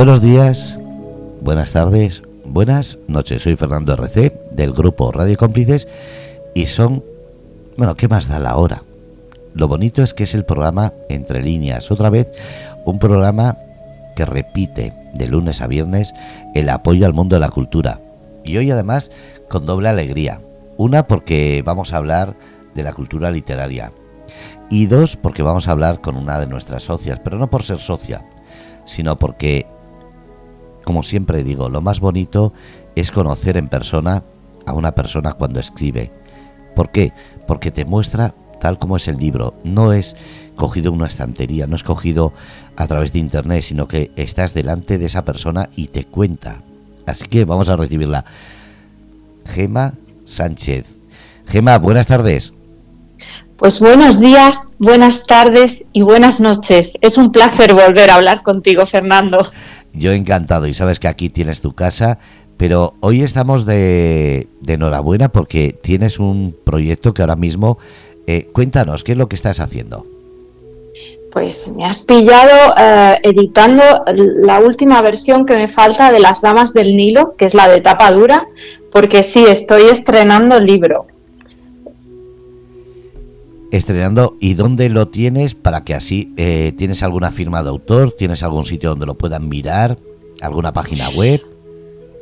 Buenos 0.00 0.22
días, 0.22 0.78
buenas 1.42 1.72
tardes, 1.72 2.22
buenas 2.46 2.98
noches. 3.06 3.42
Soy 3.42 3.54
Fernando 3.54 3.92
RC 3.92 4.32
del 4.50 4.72
grupo 4.72 5.12
Radio 5.12 5.36
Cómplices 5.36 5.88
y 6.54 6.68
son, 6.68 7.04
bueno, 7.76 7.94
¿qué 7.96 8.08
más 8.08 8.26
da 8.26 8.38
la 8.38 8.56
hora? 8.56 8.82
Lo 9.52 9.68
bonito 9.68 10.02
es 10.02 10.14
que 10.14 10.24
es 10.24 10.34
el 10.34 10.46
programa 10.46 10.94
Entre 11.10 11.42
líneas, 11.42 11.90
otra 11.90 12.08
vez 12.08 12.32
un 12.86 12.98
programa 12.98 13.58
que 14.16 14.24
repite 14.24 14.94
de 15.12 15.26
lunes 15.26 15.60
a 15.60 15.66
viernes 15.66 16.14
el 16.54 16.70
apoyo 16.70 17.04
al 17.04 17.12
mundo 17.12 17.36
de 17.36 17.40
la 17.40 17.50
cultura. 17.50 18.00
Y 18.42 18.56
hoy 18.56 18.70
además 18.70 19.10
con 19.50 19.66
doble 19.66 19.90
alegría. 19.90 20.40
Una 20.78 21.06
porque 21.06 21.62
vamos 21.62 21.92
a 21.92 21.98
hablar 21.98 22.36
de 22.74 22.82
la 22.84 22.94
cultura 22.94 23.30
literaria. 23.30 23.92
Y 24.70 24.86
dos 24.86 25.18
porque 25.18 25.42
vamos 25.42 25.68
a 25.68 25.72
hablar 25.72 26.00
con 26.00 26.16
una 26.16 26.40
de 26.40 26.46
nuestras 26.46 26.84
socias, 26.84 27.20
pero 27.22 27.36
no 27.36 27.50
por 27.50 27.64
ser 27.64 27.80
socia, 27.80 28.24
sino 28.86 29.18
porque, 29.18 29.66
como 30.84 31.02
siempre 31.02 31.44
digo, 31.44 31.68
lo 31.68 31.80
más 31.80 32.00
bonito 32.00 32.52
es 32.96 33.10
conocer 33.10 33.56
en 33.56 33.68
persona 33.68 34.22
a 34.66 34.72
una 34.72 34.92
persona 34.92 35.32
cuando 35.32 35.60
escribe. 35.60 36.12
¿Por 36.74 36.90
qué? 36.90 37.12
Porque 37.46 37.70
te 37.70 37.84
muestra 37.84 38.34
tal 38.60 38.78
como 38.78 38.96
es 38.96 39.08
el 39.08 39.16
libro. 39.16 39.54
No 39.64 39.92
es 39.92 40.16
cogido 40.54 40.92
una 40.92 41.06
estantería, 41.06 41.66
no 41.66 41.74
es 41.74 41.82
cogido 41.82 42.32
a 42.76 42.86
través 42.86 43.12
de 43.12 43.18
internet, 43.18 43.62
sino 43.62 43.88
que 43.88 44.12
estás 44.16 44.54
delante 44.54 44.98
de 44.98 45.06
esa 45.06 45.24
persona 45.24 45.70
y 45.74 45.88
te 45.88 46.04
cuenta. 46.04 46.62
Así 47.06 47.26
que 47.26 47.44
vamos 47.44 47.68
a 47.68 47.76
recibirla. 47.76 48.24
Gema 49.46 49.94
Sánchez. 50.24 50.86
Gema, 51.46 51.78
buenas 51.78 52.06
tardes. 52.06 52.52
Pues 53.56 53.80
buenos 53.80 54.18
días, 54.18 54.70
buenas 54.78 55.26
tardes 55.26 55.84
y 55.92 56.00
buenas 56.00 56.40
noches. 56.40 56.94
Es 57.02 57.18
un 57.18 57.30
placer 57.30 57.74
volver 57.74 58.10
a 58.10 58.14
hablar 58.14 58.42
contigo, 58.42 58.86
Fernando. 58.86 59.46
Yo 59.92 60.12
encantado 60.12 60.66
y 60.66 60.74
sabes 60.74 61.00
que 61.00 61.08
aquí 61.08 61.30
tienes 61.30 61.60
tu 61.60 61.74
casa, 61.74 62.18
pero 62.56 62.94
hoy 63.00 63.22
estamos 63.22 63.66
de, 63.66 64.46
enhorabuena 64.66 65.30
porque 65.30 65.76
tienes 65.82 66.18
un 66.18 66.54
proyecto 66.64 67.14
que 67.14 67.22
ahora 67.22 67.36
mismo... 67.36 67.78
Eh, 68.26 68.48
cuéntanos, 68.52 69.02
¿qué 69.02 69.12
es 69.12 69.18
lo 69.18 69.28
que 69.28 69.34
estás 69.34 69.58
haciendo? 69.58 70.06
Pues 71.32 71.72
me 71.74 71.84
has 71.84 72.00
pillado 72.00 72.74
eh, 72.76 73.18
editando 73.22 73.82
la 74.14 74.60
última 74.60 75.00
versión 75.00 75.46
que 75.46 75.56
me 75.56 75.68
falta 75.68 76.12
de 76.12 76.20
Las 76.20 76.40
Damas 76.40 76.72
del 76.72 76.96
Nilo, 76.96 77.34
que 77.36 77.46
es 77.46 77.54
la 77.54 77.68
de 77.68 77.80
tapa 77.80 78.12
dura, 78.12 78.46
porque 78.92 79.22
sí, 79.22 79.44
estoy 79.48 79.82
estrenando 79.84 80.56
el 80.56 80.66
libro. 80.66 81.06
Estrenando, 83.70 84.36
¿y 84.40 84.54
dónde 84.54 84.88
lo 84.90 85.08
tienes 85.08 85.54
para 85.54 85.84
que 85.84 85.94
así 85.94 86.34
eh, 86.36 86.72
tienes 86.76 87.02
alguna 87.04 87.30
firma 87.30 87.62
de 87.62 87.68
autor? 87.68 88.12
¿Tienes 88.18 88.42
algún 88.42 88.66
sitio 88.66 88.90
donde 88.90 89.06
lo 89.06 89.14
puedan 89.14 89.48
mirar? 89.48 89.96
¿Alguna 90.40 90.72
página 90.72 91.08
web? 91.10 91.40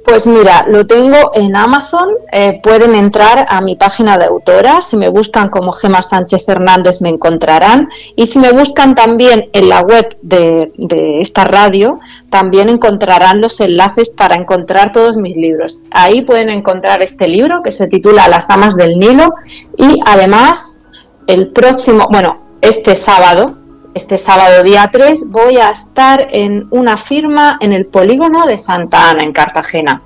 Pues 0.09 0.27
mira, 0.27 0.65
lo 0.67 0.87
tengo 0.87 1.33
en 1.35 1.55
Amazon. 1.55 2.09
Eh, 2.33 2.61
pueden 2.63 2.95
entrar 2.95 3.45
a 3.47 3.61
mi 3.61 3.77
página 3.77 4.17
de 4.17 4.25
autora. 4.25 4.81
Si 4.81 4.97
me 4.97 5.11
buscan 5.11 5.51
como 5.51 5.73
Gema 5.73 6.01
Sánchez 6.01 6.49
Hernández 6.49 7.03
me 7.03 7.11
encontrarán. 7.11 7.91
Y 8.17 8.27
si 8.27 8.39
me 8.39 8.53
buscan 8.53 8.95
también 8.95 9.51
en 9.53 9.69
la 9.69 9.83
web 9.83 10.17
de, 10.23 10.73
esta 11.21 11.45
radio, 11.45 12.01
también 12.31 12.71
encontrarán 12.71 13.43
los 13.43 13.61
enlaces 13.61 14.09
para 14.09 14.35
encontrar 14.37 14.93
todos 14.93 15.19
mis 15.19 15.37
libros. 15.37 15.83
Ahí 15.91 16.23
pueden 16.23 16.49
encontrar 16.49 17.03
este 17.03 17.29
libro 17.29 17.63
que 17.63 17.71
se 17.71 17.87
titula 17.87 18.29
Las 18.29 18.49
Damas 18.49 18.77
del 18.77 18.99
Nilo. 18.99 19.35
Y 19.77 20.01
además, 20.07 20.78
el 21.29 21.49
próximo, 21.49 22.09
bueno, 22.11 22.41
este 22.63 22.97
sábado, 22.97 23.55
este 23.95 24.17
sábado 24.17 24.63
día 24.63 24.89
3 24.91 25.27
voy 25.29 25.59
a 25.59 25.71
estar 25.71 26.27
en 26.31 26.67
una 26.71 26.97
firma 26.97 27.59
en 27.61 27.75
el 27.75 27.87
polígono 27.87 28.47
de 28.47 28.57
Santa 28.57 29.11
Ana, 29.11 29.23
en 29.23 29.33
Cartagena. 29.33 30.03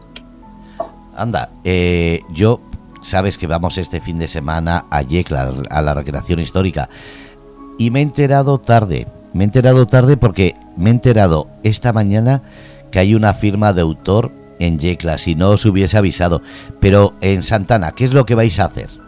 Anda, 1.17 1.51
eh, 1.63 2.21
yo, 2.31 2.61
sabes 3.03 3.39
que 3.39 3.47
vamos 3.47 3.79
este 3.79 4.01
fin 4.01 4.19
de 4.19 4.27
semana 4.27 4.87
a 4.91 5.03
Yecla, 5.03 5.53
a 5.71 5.81
la 5.81 5.95
recreación 5.95 6.41
histórica, 6.41 6.89
y 7.79 7.91
me 7.91 8.01
he 8.01 8.03
enterado 8.03 8.59
tarde, 8.59 9.07
me 9.33 9.45
he 9.45 9.47
enterado 9.47 9.87
tarde 9.87 10.17
porque 10.17 10.57
me 10.77 10.91
he 10.91 10.93
enterado 10.93 11.47
esta 11.63 11.93
mañana 11.93 12.43
que 12.91 12.99
hay 12.99 13.15
una 13.15 13.33
firma 13.33 13.73
de 13.73 13.83
autor 13.83 14.33
en 14.59 14.81
Yecla, 14.81 15.19
si 15.19 15.37
no 15.37 15.51
os 15.51 15.65
hubiese 15.67 15.97
avisado, 15.97 16.43
pero 16.81 17.15
en 17.21 17.45
Santana, 17.45 17.93
¿qué 17.93 18.05
es 18.05 18.13
lo 18.13 18.27
que 18.27 18.35
vais 18.35 18.59
a 18.59 18.65
hacer? 18.65 19.02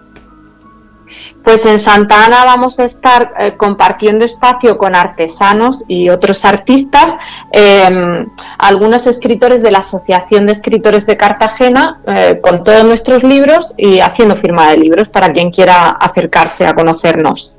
Pues 1.42 1.66
en 1.66 1.78
Santa 1.78 2.25
Ana 2.25 2.44
vamos 2.44 2.78
a 2.80 2.84
estar 2.84 3.32
eh, 3.38 3.56
compartiendo 3.56 4.25
espacio 4.25 4.78
con 4.78 4.94
artesanos 4.94 5.84
y 5.88 6.08
otros 6.08 6.44
artistas, 6.44 7.16
em, 7.52 8.28
algunos 8.58 9.06
escritores 9.06 9.62
de 9.62 9.70
la 9.70 9.78
Asociación 9.78 10.47
de 10.47 10.52
Escritores 10.52 11.04
de 11.06 11.16
Cartagena, 11.19 12.00
eh, 12.06 12.41
con 12.42 12.64
todos 12.64 12.84
nuestros 12.84 13.22
libros 13.22 13.75
y 13.76 14.00
haciendo 14.00 14.36
firma 14.36 14.70
de 14.70 14.78
libros 14.78 15.08
para 15.08 15.32
quien 15.32 15.50
quiera 15.50 15.91
acercarse 15.91 16.66
a 16.66 16.75
conocernos. 16.75 17.56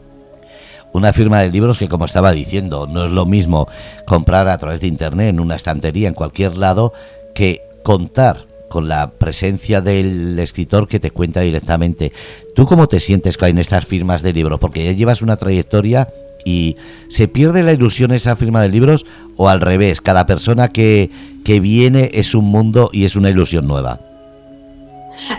Una 0.91 1.13
firma 1.13 1.41
de 1.41 1.51
libros 1.51 1.77
que, 1.77 1.89
como 1.89 2.05
estaba 2.05 2.31
diciendo, 2.31 2.87
no 2.87 3.05
es 3.05 3.11
lo 3.11 3.25
mismo 3.25 3.67
comprar 4.07 4.47
a 4.47 4.57
través 4.57 4.79
de 4.79 4.87
Internet, 4.87 5.29
en 5.29 5.41
una 5.41 5.55
estantería, 5.55 6.07
en 6.07 6.13
cualquier 6.13 6.55
lado, 6.57 6.93
que 7.35 7.61
contar 7.83 8.45
con 8.69 8.87
la 8.87 9.11
presencia 9.11 9.81
del 9.81 10.37
escritor 10.39 10.87
que 10.87 10.99
te 10.99 11.11
cuenta 11.11 11.41
directamente. 11.41 12.11
¿Tú 12.55 12.65
cómo 12.65 12.87
te 12.87 12.99
sientes 12.99 13.37
en 13.41 13.57
estas 13.57 13.85
firmas 13.85 14.21
de 14.21 14.33
libros? 14.33 14.59
Porque 14.59 14.83
ya 14.83 14.91
llevas 14.91 15.21
una 15.21 15.37
trayectoria 15.37 16.09
y 16.45 16.77
se 17.09 17.27
pierde 17.27 17.63
la 17.63 17.73
ilusión 17.73 18.11
esa 18.11 18.35
firma 18.35 18.61
de 18.61 18.69
libros 18.69 19.05
o 19.35 19.49
al 19.49 19.61
revés, 19.61 19.99
cada 19.99 20.25
persona 20.25 20.69
que, 20.69 21.09
que 21.43 21.59
viene 21.59 22.11
es 22.13 22.35
un 22.35 22.45
mundo 22.45 22.89
y 22.93 23.05
es 23.05 23.15
una 23.15 23.29
ilusión 23.29 23.67
nueva. 23.67 23.99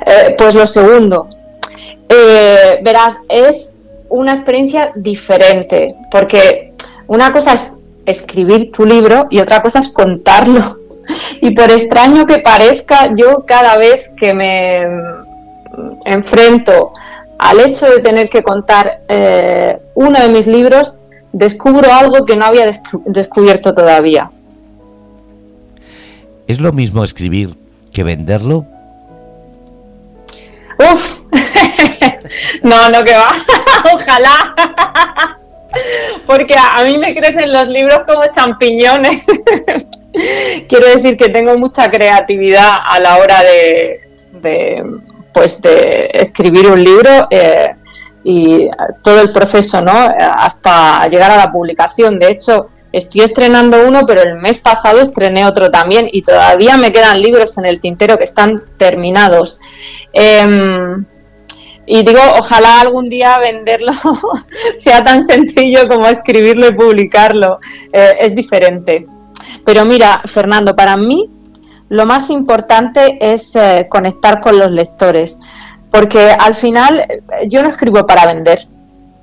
Eh, 0.07 0.35
pues 0.37 0.55
lo 0.55 0.67
segundo, 0.67 1.29
eh, 2.09 2.81
verás, 2.83 3.19
es 3.29 3.73
una 4.09 4.33
experiencia 4.33 4.93
diferente, 4.97 5.95
porque 6.11 6.73
una 7.07 7.33
cosa 7.33 7.55
es 7.55 7.73
escribir 8.07 8.71
tu 8.73 8.85
libro 8.85 9.27
y 9.31 9.41
otra 9.41 9.63
cosa 9.63 9.81
es 9.81 9.91
contarlo 9.91 10.86
y 11.41 11.51
por 11.53 11.71
extraño 11.71 12.27
que 12.27 12.39
parezca, 12.39 13.11
yo 13.17 13.45
cada 13.47 13.77
vez 13.77 14.11
que 14.17 14.35
me 14.35 14.83
enfrento 16.05 16.93
al 17.39 17.61
hecho 17.61 17.87
de 17.87 18.01
tener 18.01 18.29
que 18.29 18.43
contar 18.43 19.01
eh, 19.09 19.79
uno 19.95 20.19
de 20.19 20.29
mis 20.29 20.47
libros, 20.47 20.97
descubro 21.33 21.93
algo 21.93 22.25
que 22.25 22.37
no 22.37 22.47
había 22.47 22.71
descubierto 23.05 23.75
todavía. 23.75 24.31
¿Es 26.47 26.61
lo 26.61 26.73
mismo 26.73 27.05
escribir 27.05 27.55
que 27.93 28.05
venderlo? 28.05 28.65
Uf, 30.79 31.21
no, 32.63 32.89
no 32.91 33.03
que 33.03 33.13
va, 33.13 33.33
ojalá, 33.95 34.55
porque 36.27 36.55
a 36.55 36.85
mí 36.85 36.99
me 36.99 37.15
crecen 37.15 37.53
los 37.53 37.69
libros 37.69 38.05
como 38.07 38.23
champiñones. 38.31 39.25
quiero 40.69 40.87
decir 40.89 41.17
que 41.17 41.29
tengo 41.29 41.57
mucha 41.59 41.91
creatividad 41.91 42.77
a 42.85 43.01
la 43.01 43.17
hora 43.19 43.43
de, 43.43 44.85
pues 45.33 45.61
de 45.61 46.11
escribir 46.13 46.71
un 46.71 46.83
libro 46.83 47.29
eh, 47.31 47.75
y 48.25 48.69
todo 49.03 49.21
el 49.21 49.31
proceso, 49.31 49.81
¿no? 49.83 49.93
Hasta 49.93 51.07
llegar 51.09 51.31
a 51.31 51.37
la 51.37 51.53
publicación. 51.53 52.19
De 52.19 52.29
hecho, 52.29 52.67
estoy 52.93 53.21
estrenando 53.21 53.87
uno, 53.87 54.01
pero 54.07 54.23
el 54.23 54.35
mes 54.37 54.59
pasado 54.59 55.01
estrené 55.01 55.47
otro 55.47 55.71
también 55.71 56.09
y 56.11 56.23
todavía 56.23 56.77
me 56.77 56.91
quedan 56.91 57.21
libros 57.21 57.57
en 57.59 57.67
el 57.67 57.79
tintero 57.79 58.19
que 58.19 58.25
están 58.25 58.65
terminados. 58.79 59.61
Em, 60.13 61.05
y 61.87 62.03
digo, 62.03 62.21
ojalá 62.37 62.81
algún 62.81 63.09
día 63.09 63.39
venderlo 63.39 63.93
sea 64.77 65.05
tan 65.05 65.23
sencillo 65.23 65.87
como 65.87 66.09
escribirlo 66.09 66.67
y 66.67 66.73
publicarlo. 66.73 67.61
Eh, 67.93 68.17
es 68.21 68.35
diferente. 68.35 69.07
Pero 69.65 69.85
mira, 69.85 70.23
Fernando, 70.25 70.75
para 70.75 70.97
mí 70.97 71.31
lo 71.89 72.05
más 72.07 72.31
importante 72.31 73.19
es 73.21 73.55
eh, 73.55 73.87
conectar 73.89 74.41
con 74.41 74.59
los 74.59 74.71
lectores, 74.71 75.39
porque 75.91 76.19
al 76.39 76.55
final 76.55 77.01
eh, 77.01 77.47
yo 77.49 77.63
no 77.63 77.69
escribo 77.69 78.07
para 78.07 78.27
vender, 78.27 78.67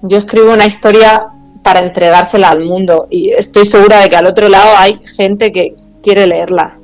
yo 0.02 0.18
escribo 0.18 0.54
una 0.54 0.66
historia 0.66 1.28
para 1.62 1.80
entregársela 1.80 2.50
al 2.50 2.62
mundo 2.62 3.08
y 3.10 3.32
estoy 3.32 3.66
segura 3.66 4.00
de 4.00 4.10
que 4.10 4.16
al 4.16 4.26
otro 4.26 4.50
lado 4.50 4.72
hay 4.78 5.00
gente 5.06 5.52
que 5.52 5.76
quiere 6.02 6.28
leerla. 6.28 6.78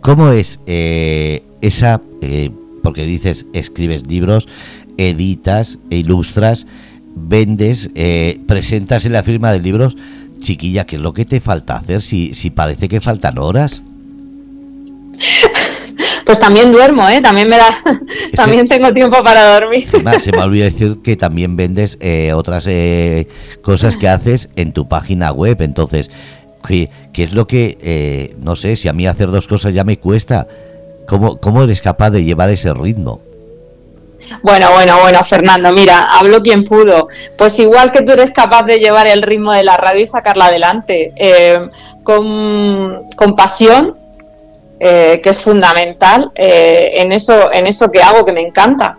¿Cómo 0.00 0.30
es 0.30 0.60
eh, 0.66 1.42
esa, 1.60 2.00
porque 2.82 3.04
dices, 3.04 3.46
escribes 3.52 4.06
libros, 4.06 4.48
editas, 4.96 5.78
ilustras, 5.90 6.66
vendes, 7.16 7.90
presentas 8.46 9.04
en 9.06 9.12
la 9.12 9.24
firma 9.24 9.50
de 9.50 9.60
libros? 9.60 9.96
Chiquilla, 10.40 10.86
¿qué 10.86 10.96
es 10.96 11.02
lo 11.02 11.12
que 11.12 11.24
te 11.24 11.40
falta 11.40 11.76
hacer 11.76 12.02
si, 12.02 12.34
si 12.34 12.50
parece 12.50 12.88
que 12.88 13.00
faltan 13.00 13.38
horas? 13.38 13.82
Pues 16.26 16.40
también 16.40 16.72
duermo, 16.72 17.08
¿eh? 17.08 17.20
También 17.20 17.48
me 17.48 17.56
da, 17.56 17.68
también 18.36 18.66
tengo 18.66 18.92
tiempo 18.92 19.22
para 19.22 19.54
dormir. 19.54 19.86
se 20.18 20.32
me 20.32 20.42
olvidó 20.42 20.64
decir 20.70 20.98
que 21.02 21.16
también 21.16 21.54
vendes 21.54 21.98
eh, 22.00 22.32
otras 22.32 22.66
eh, 22.66 23.28
cosas 23.62 23.96
que 23.96 24.08
haces 24.08 24.48
en 24.56 24.72
tu 24.72 24.88
página 24.88 25.30
web. 25.30 25.62
Entonces, 25.62 26.10
¿qué, 26.66 26.90
es 27.14 27.32
lo 27.32 27.46
que, 27.46 27.78
eh, 27.80 28.34
no 28.40 28.56
sé, 28.56 28.74
si 28.74 28.88
a 28.88 28.92
mí 28.92 29.06
hacer 29.06 29.30
dos 29.30 29.46
cosas 29.46 29.72
ya 29.72 29.84
me 29.84 29.98
cuesta? 29.98 30.48
¿Cómo, 31.06 31.36
¿Cómo 31.36 31.62
eres 31.62 31.80
capaz 31.80 32.10
de 32.10 32.24
llevar 32.24 32.50
ese 32.50 32.74
ritmo? 32.74 33.20
Bueno, 34.42 34.72
bueno, 34.72 34.98
bueno, 35.00 35.22
Fernando, 35.24 35.72
mira, 35.72 36.02
hablo 36.02 36.42
quien 36.42 36.64
pudo. 36.64 37.08
Pues 37.36 37.58
igual 37.58 37.90
que 37.90 38.02
tú 38.02 38.12
eres 38.12 38.30
capaz 38.32 38.62
de 38.64 38.78
llevar 38.78 39.06
el 39.06 39.22
ritmo 39.22 39.52
de 39.52 39.64
la 39.64 39.76
radio 39.76 40.02
y 40.02 40.06
sacarla 40.06 40.46
adelante, 40.46 41.12
eh, 41.16 41.58
con, 42.02 43.08
con, 43.14 43.36
pasión, 43.36 43.96
eh, 44.80 45.20
que 45.22 45.30
es 45.30 45.38
fundamental, 45.38 46.30
eh, 46.34 46.92
en, 46.96 47.12
eso, 47.12 47.52
en 47.52 47.66
eso 47.66 47.90
que 47.90 48.02
hago, 48.02 48.24
que 48.24 48.32
me 48.32 48.42
encanta, 48.42 48.98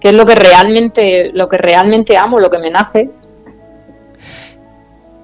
que 0.00 0.08
es 0.08 0.14
lo 0.14 0.26
que 0.26 0.34
realmente, 0.34 1.30
lo 1.32 1.48
que 1.48 1.58
realmente 1.58 2.16
amo, 2.16 2.38
lo 2.38 2.50
que 2.50 2.58
me 2.58 2.70
nace. 2.70 3.10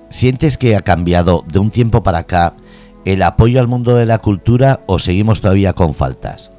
¿Sientes 0.08 0.56
que 0.56 0.76
ha 0.76 0.80
cambiado 0.80 1.44
de 1.46 1.58
un 1.58 1.70
tiempo 1.70 2.02
para 2.02 2.18
acá 2.18 2.54
el 3.04 3.20
apoyo 3.22 3.60
al 3.60 3.68
mundo 3.68 3.96
de 3.96 4.06
la 4.06 4.18
cultura 4.18 4.80
o 4.86 4.98
seguimos 4.98 5.40
todavía 5.40 5.74
con 5.74 5.92
faltas? 5.92 6.53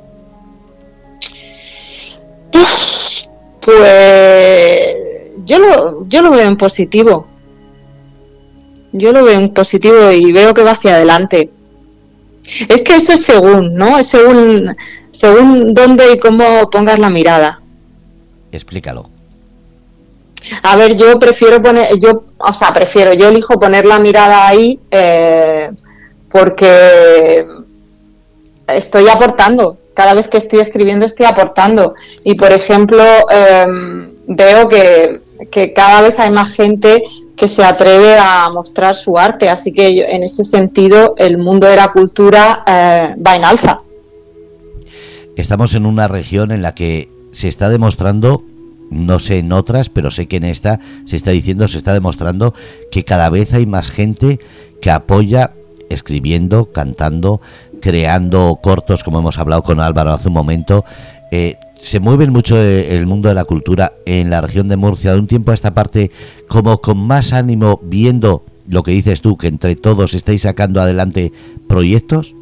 Pues 3.61 4.95
yo 5.45 5.59
lo, 5.59 6.07
yo 6.07 6.21
lo 6.21 6.31
veo 6.31 6.47
en 6.47 6.57
positivo. 6.57 7.27
Yo 8.91 9.11
lo 9.11 9.23
veo 9.23 9.39
en 9.39 9.53
positivo 9.53 10.11
y 10.11 10.31
veo 10.31 10.53
que 10.53 10.63
va 10.63 10.71
hacia 10.71 10.95
adelante. 10.95 11.49
Es 12.69 12.81
que 12.83 12.95
eso 12.95 13.13
es 13.13 13.23
según, 13.23 13.73
¿no? 13.73 13.97
Es 13.97 14.07
según, 14.07 14.75
según 15.11 15.73
dónde 15.73 16.13
y 16.13 16.19
cómo 16.19 16.69
pongas 16.69 16.99
la 16.99 17.09
mirada. 17.09 17.59
Explícalo. 18.51 19.09
A 20.61 20.75
ver, 20.75 20.95
yo 20.95 21.17
prefiero 21.17 21.61
poner, 21.61 21.97
yo, 21.99 22.23
o 22.37 22.53
sea, 22.53 22.71
prefiero, 22.71 23.13
yo 23.13 23.29
elijo 23.29 23.59
poner 23.59 23.85
la 23.85 23.97
mirada 23.97 24.47
ahí 24.47 24.79
eh, 24.91 25.71
porque 26.31 27.45
estoy 28.67 29.07
aportando, 29.07 29.77
cada 29.95 30.13
vez 30.13 30.27
que 30.27 30.37
estoy 30.37 30.59
escribiendo 30.59 31.05
estoy 31.05 31.25
aportando. 31.25 31.95
Y 32.23 32.35
por 32.35 32.51
ejemplo, 32.51 33.03
em, 33.31 34.11
veo 34.27 34.67
que, 34.67 35.21
cada 35.73 36.01
vez 36.01 36.19
hay 36.19 36.31
más 36.31 36.53
gente 36.53 37.03
que 37.35 37.47
se 37.47 37.63
atreve 37.63 38.17
a 38.17 38.49
mostrar 38.49 38.93
su 38.93 39.17
arte. 39.17 39.49
Así 39.49 39.71
que 39.71 40.01
en 40.01 40.23
ese 40.23 40.43
sentido 40.43 41.15
el 41.17 41.37
mundo 41.37 41.67
de 41.67 41.75
la 41.75 41.91
cultura 41.91 42.63
eh, 42.67 43.15
va 43.25 43.35
en 43.35 43.45
alza. 43.45 43.79
Estamos 45.35 45.73
en 45.73 45.85
una 45.85 46.07
región 46.07 46.51
en 46.51 46.61
la 46.61 46.75
que 46.75 47.09
se 47.31 47.47
está 47.47 47.69
demostrando, 47.69 48.43
no 48.89 49.19
sé 49.19 49.39
en 49.39 49.51
otras, 49.51 49.89
pero 49.89 50.11
sé 50.11 50.27
que 50.27 50.37
en 50.37 50.45
esta 50.45 50.79
se 51.05 51.15
está 51.17 51.31
diciendo, 51.31 51.67
se 51.67 51.77
está 51.77 51.93
demostrando 51.93 52.53
que 52.91 53.03
cada 53.03 53.29
vez 53.29 53.53
hay 53.53 53.65
más 53.65 53.91
gente 53.91 54.39
que 54.81 54.91
apoya 54.91 55.51
escribiendo, 55.89 56.71
cantando, 56.71 57.41
creando 57.81 58.59
cortos, 58.61 59.03
como 59.03 59.19
hemos 59.19 59.37
hablado 59.37 59.63
con 59.63 59.79
Álvaro 59.79 60.11
hace 60.11 60.27
un 60.27 60.33
momento. 60.33 60.85
Eh, 61.31 61.57
se 61.77 61.99
mueve 61.99 62.29
mucho 62.29 62.57
eh, 62.57 62.97
el 62.97 63.05
mundo 63.05 63.29
de 63.29 63.35
la 63.35 63.45
cultura 63.45 63.93
en 64.05 64.29
la 64.29 64.41
región 64.41 64.67
de 64.67 64.77
Murcia 64.77 65.13
de 65.13 65.19
un 65.19 65.27
tiempo 65.27 65.51
a 65.51 65.53
esta 65.53 65.73
parte 65.73 66.11
como 66.47 66.77
con 66.79 66.97
más 67.05 67.33
ánimo 67.33 67.79
viendo 67.83 68.43
lo 68.67 68.83
que 68.83 68.91
dices 68.91 69.21
tú, 69.21 69.37
que 69.37 69.47
entre 69.47 69.75
todos 69.75 70.13
estáis 70.13 70.43
sacando 70.43 70.81
adelante 70.81 71.31
proyectos? 71.67 72.35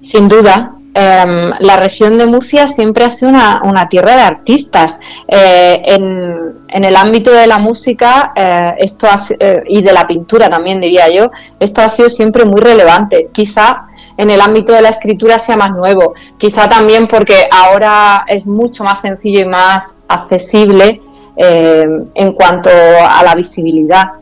Sin 0.00 0.28
duda, 0.28 0.80
Em, 0.92 1.52
la 1.60 1.76
región 1.76 2.18
de 2.18 2.26
Murcia 2.26 2.66
siempre 2.66 3.04
ha 3.04 3.10
sido 3.10 3.30
una, 3.30 3.88
tierra 3.88 4.16
de 4.16 4.22
artistas. 4.22 4.98
Eh, 5.28 5.80
en, 5.84 6.59
el 6.84 6.96
ámbito 6.96 7.32
de 7.32 7.46
la 7.46 7.58
música 7.58 8.32
eh, 8.34 8.74
esto 8.78 9.08
eh, 9.38 9.62
y 9.66 9.82
de 9.82 9.92
la 9.92 10.06
pintura 10.06 10.48
también, 10.48 10.80
diría 10.80 11.08
yo, 11.08 11.30
esto 11.58 11.82
ha 11.82 11.88
sido 11.88 12.08
siempre 12.08 12.44
muy 12.44 12.60
relevante. 12.60 13.28
Quizá 13.32 13.88
en 14.16 14.30
el 14.30 14.40
ámbito 14.40 14.72
de 14.72 14.82
la 14.82 14.90
escritura 14.90 15.38
sea 15.38 15.56
más 15.56 15.70
nuevo, 15.70 16.14
quizá 16.38 16.68
también 16.68 17.08
porque 17.08 17.48
ahora 17.50 18.24
es 18.28 18.46
mucho 18.46 18.84
más 18.84 19.00
sencillo 19.00 19.40
y 19.40 19.46
más 19.46 20.00
accesible 20.08 21.02
en 21.36 22.32
cuanto 22.34 22.68
a 22.68 23.22
la 23.24 23.34
visibilidad 23.34 24.12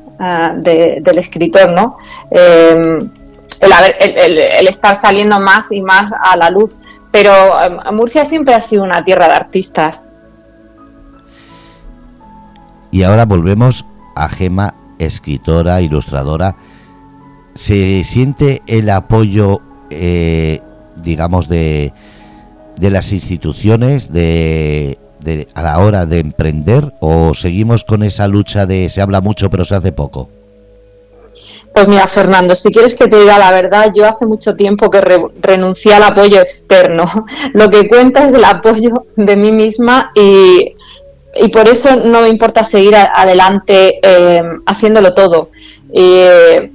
del 0.54 1.18
escritor, 1.18 1.72
¿no? 1.72 1.96
el, 2.30 3.10
estar 4.68 4.94
saliendo 4.94 5.40
más 5.40 5.72
y 5.72 5.82
más 5.82 6.12
a 6.12 6.36
la 6.36 6.48
luz. 6.50 6.78
Pero 7.10 7.32
Murcia 7.92 8.24
siempre 8.24 8.54
ha 8.54 8.60
sido 8.60 8.84
una 8.84 9.02
tierra 9.02 9.26
de 9.26 9.34
artistas. 9.34 10.04
Y 12.90 13.02
ahora 13.02 13.24
volvemos 13.24 13.84
a 14.14 14.28
Gema, 14.28 14.74
escritora, 14.98 15.80
ilustradora. 15.80 16.56
¿Se 17.54 18.02
siente 18.04 18.62
el 18.66 18.88
apoyo, 18.90 19.60
eh, 19.90 20.60
digamos, 20.96 21.48
de, 21.48 21.92
de 22.78 22.90
las 22.90 23.12
instituciones 23.12 24.12
de, 24.12 24.98
de, 25.20 25.48
a 25.54 25.62
la 25.62 25.78
hora 25.78 26.06
de 26.06 26.20
emprender 26.20 26.92
o 27.00 27.34
seguimos 27.34 27.84
con 27.84 28.02
esa 28.02 28.28
lucha 28.28 28.66
de 28.66 28.88
se 28.88 29.02
habla 29.02 29.20
mucho 29.20 29.50
pero 29.50 29.64
se 29.64 29.74
hace 29.74 29.92
poco? 29.92 30.28
Pues 31.72 31.86
mira, 31.86 32.06
Fernando, 32.08 32.56
si 32.56 32.70
quieres 32.70 32.94
que 32.94 33.06
te 33.06 33.20
diga 33.20 33.38
la 33.38 33.52
verdad, 33.52 33.92
yo 33.94 34.06
hace 34.06 34.26
mucho 34.26 34.56
tiempo 34.56 34.90
que 34.90 35.00
renuncié 35.40 35.94
al 35.94 36.02
apoyo 36.02 36.40
externo. 36.40 37.04
Lo 37.52 37.70
que 37.70 37.88
cuenta 37.88 38.26
es 38.26 38.34
el 38.34 38.44
apoyo 38.44 39.04
de 39.14 39.36
mí 39.36 39.52
misma 39.52 40.10
y, 40.14 40.74
por 41.46 41.68
eso 41.68 41.94
no 41.94 42.22
me 42.22 42.28
importa 42.28 42.64
seguir 42.64 42.96
adelante 42.96 44.00
eh, 44.02 44.42
haciéndolo 44.66 45.14
todo. 45.14 45.50
Eh, 45.92 46.72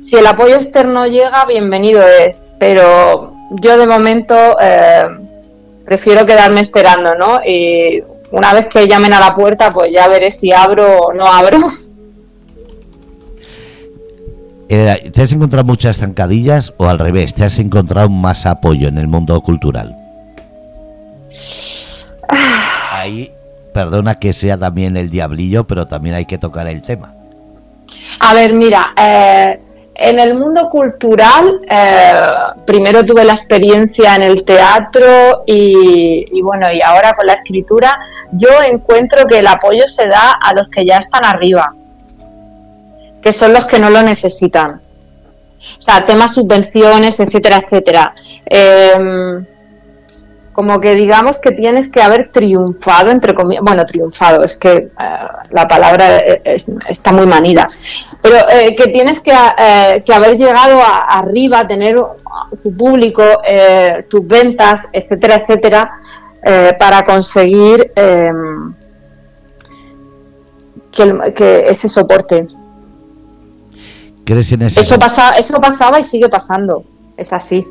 si 0.00 0.16
el 0.16 0.26
apoyo 0.26 0.56
externo 0.56 1.06
llega, 1.06 1.44
bienvenido 1.46 2.02
es, 2.02 2.42
pero 2.58 3.32
yo 3.50 3.78
de 3.78 3.86
momento 3.86 4.34
eh, 4.60 5.04
prefiero 5.84 6.26
quedarme 6.26 6.60
esperando, 6.60 7.14
¿no? 7.14 7.40
Y 7.46 8.02
una 8.32 8.52
vez 8.52 8.66
que 8.66 8.88
llamen 8.88 9.12
a 9.12 9.20
la 9.20 9.34
puerta, 9.34 9.70
pues 9.70 9.92
ya 9.92 10.08
veré 10.08 10.32
si 10.32 10.52
abro 10.52 10.98
o 10.98 11.12
no 11.12 11.26
abro. 11.26 11.58
¿Te 14.68 15.22
has 15.22 15.32
encontrado 15.32 15.64
muchas 15.64 15.98
zancadillas 15.98 16.74
o 16.76 16.88
al 16.88 16.98
revés? 16.98 17.34
¿Te 17.34 17.44
has 17.44 17.58
encontrado 17.60 18.08
más 18.08 18.46
apoyo 18.46 18.88
en 18.88 18.98
el 18.98 19.06
mundo 19.06 19.40
cultural? 19.40 19.94
Ahí, 22.90 23.32
perdona 23.76 24.14
que 24.14 24.32
sea 24.32 24.56
también 24.56 24.96
el 24.96 25.10
diablillo, 25.10 25.66
pero 25.66 25.86
también 25.86 26.14
hay 26.14 26.24
que 26.24 26.38
tocar 26.38 26.66
el 26.66 26.80
tema. 26.80 27.12
A 28.20 28.32
ver, 28.32 28.54
mira, 28.54 28.94
eh, 28.96 29.60
en 29.94 30.18
el 30.18 30.32
mundo 30.32 30.70
cultural, 30.70 31.60
eh, 31.68 32.12
primero 32.66 33.04
tuve 33.04 33.22
la 33.26 33.34
experiencia 33.34 34.14
en 34.14 34.22
el 34.22 34.46
teatro 34.46 35.44
y, 35.46 36.40
bueno, 36.40 36.72
y 36.72 36.80
ahora 36.80 37.12
con 37.12 37.26
la 37.26 37.34
escritura, 37.34 37.98
yo 38.32 38.48
encuentro 38.66 39.26
que 39.26 39.40
el 39.40 39.46
apoyo 39.46 39.86
se 39.86 40.08
da 40.08 40.32
a 40.32 40.54
los 40.54 40.70
que 40.70 40.86
ya 40.86 40.96
están 40.96 41.26
arriba 41.26 41.74
que 43.20 43.32
son 43.32 43.52
los 43.52 43.66
que 43.66 43.78
no 43.78 43.90
lo 43.90 44.02
necesitan. 44.02 44.80
O 45.78 45.80
sea, 45.80 46.04
temas 46.04 46.32
subvenciones, 46.32 47.18
etcétera, 47.18 47.56
etcétera. 47.58 48.14
Em, 48.46 49.44
como 50.56 50.80
que 50.80 50.94
digamos 50.94 51.38
que 51.38 51.52
tienes 51.52 51.90
que 51.90 52.00
haber 52.00 52.30
triunfado, 52.32 53.10
entre 53.10 53.34
comillas, 53.34 53.62
bueno, 53.62 53.84
triunfado, 53.84 54.42
es 54.42 54.56
que 54.56 54.72
eh, 54.72 54.90
la 55.50 55.68
palabra 55.68 56.16
está 56.88 57.12
muy 57.12 57.26
manida, 57.26 57.68
pero 58.22 58.36
eh, 58.48 58.74
que 58.74 58.86
tienes 58.86 59.20
que, 59.20 59.32
eh, 59.32 60.02
que 60.02 60.14
haber 60.14 60.38
llegado 60.38 60.80
a, 60.80 61.18
arriba, 61.18 61.66
tener 61.66 61.94
tu 62.62 62.74
público, 62.74 63.22
tus 64.08 64.26
ventas, 64.26 64.80
etcétera, 64.94 65.34
etcétera, 65.36 65.90
para 66.78 67.04
conseguir 67.04 67.92
em, 67.94 68.74
que, 70.90 71.34
que 71.34 71.68
ese 71.68 71.88
soporte 71.88 72.48
eso, 74.26 74.98
pasa, 74.98 75.30
eso 75.32 75.60
pasaba 75.60 76.00
y 76.00 76.02
sigue 76.02 76.28
pasando, 76.28 76.84
es 77.16 77.32
así. 77.32 77.66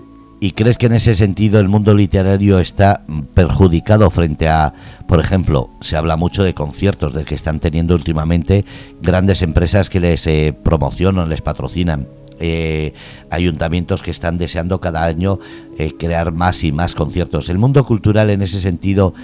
¿Y 0.46 0.52
crees 0.52 0.78
que 0.78 0.86
en 0.86 0.94
ese 0.94 1.16
sentido 1.16 1.60
el 1.60 1.70
mundo 1.70 1.96
literario 1.96 2.60
está 2.60 3.02
perjudicado 3.34 4.12
frente 4.12 4.48
a, 4.48 4.76
por 5.08 5.20
ejemplo, 5.20 5.72
se 5.82 5.98
habla 5.98 6.18
mucho 6.18 6.44
de 6.44 6.54
conciertos, 6.54 7.16
de 7.16 7.26
que 7.26 7.34
están 7.34 7.60
teniendo 7.60 7.96
últimamente 7.96 8.64
grandes 9.02 9.42
empresas 9.42 9.90
que 9.90 10.00
les 10.00 10.28
eh, 10.28 10.56
promocionan, 10.64 11.30
les 11.30 11.42
patrocinan, 11.42 12.08
eh, 12.40 12.94
ayuntamientos 13.32 14.04
que 14.04 14.12
están 14.12 14.38
deseando 14.38 14.80
cada 14.80 15.06
año 15.06 15.40
eh, 15.80 15.94
crear 15.98 16.32
más 16.32 16.64
y 16.64 16.72
más 16.72 16.94
conciertos? 16.94 17.50
¿El 17.50 17.58
mundo 17.58 17.84
cultural 17.84 18.30
en 18.30 18.44
ese 18.44 18.62
sentido 18.62 19.16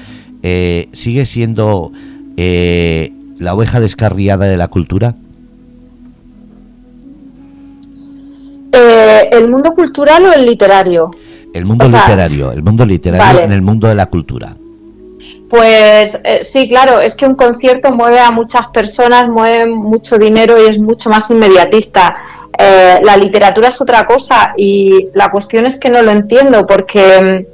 sigue 0.42 1.28
siendo 1.28 1.92
la 2.36 3.54
oveja 3.54 3.80
descarriada 3.80 4.48
de 4.48 4.58
la 4.58 4.70
cultura? 4.70 5.18
Eh, 8.72 9.30
¿El 9.32 9.50
mundo 9.50 9.74
cultural 9.74 10.26
o 10.26 10.34
el 10.34 10.46
literario? 10.46 11.12
El 11.54 11.66
mundo 11.66 11.86
literario, 11.86 12.52
el 12.52 12.64
mundo 12.64 12.86
literario 12.86 13.42
en 13.42 13.52
el 13.52 13.62
mundo 13.62 13.88
de 13.88 13.96
la 13.96 14.06
cultura. 14.06 14.56
Pues 15.50 16.18
eh, 16.24 16.44
sí, 16.44 16.70
claro, 16.70 17.02
es 17.02 17.16
que 17.16 17.26
un 17.26 17.36
concierto 17.36 17.92
mueve 17.92 18.22
a 18.22 18.32
muchas 18.32 18.68
personas, 18.68 19.28
mueve 19.28 19.66
mucho 19.66 20.18
dinero 20.18 20.56
y 20.62 20.70
es 20.70 20.80
mucho 20.80 21.10
más 21.10 21.30
inmediatista. 21.30 22.16
Eh, 22.58 23.00
la 23.04 23.18
literatura 23.18 23.68
es 23.68 23.82
otra 23.82 24.06
cosa 24.06 24.54
y 24.56 25.10
la 25.14 25.30
cuestión 25.30 25.66
es 25.66 25.78
que 25.78 25.90
no 25.90 26.02
lo 26.02 26.12
entiendo 26.12 26.66
porque 26.66 27.48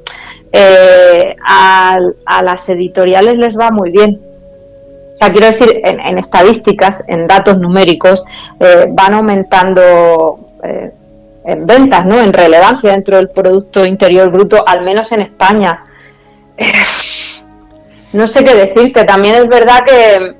eh, 0.52 1.36
a, 1.44 1.98
las 2.44 2.70
editoriales 2.70 3.38
les 3.40 3.58
va 3.58 3.72
muy 3.72 3.90
bien. 3.90 4.22
O 5.14 5.18
sea, 5.18 5.32
quiero 5.32 5.48
decir, 5.48 5.82
en, 5.84 6.20
estadísticas, 6.20 7.04
en 7.08 7.26
datos 7.26 7.58
numéricos, 7.58 8.24
van 8.90 9.16
aumentando 9.16 10.40
en 11.48 11.66
ventas, 11.66 12.06
¿no? 12.06 12.20
En 12.20 12.34
relevancia 12.34 12.92
dentro 12.92 13.18
del 13.18 13.30
Producto 13.30 13.86
Interior 13.86 14.30
Bruto, 14.30 14.64
al 14.68 14.84
menos 14.84 15.12
en 15.14 15.22
España 15.22 15.84
no 18.14 18.28
sé 18.28 18.44
qué 18.44 18.56
decirte. 18.56 19.04
También 19.04 19.36
es 19.36 19.48
verdad 19.48 19.84
que, 19.86 20.36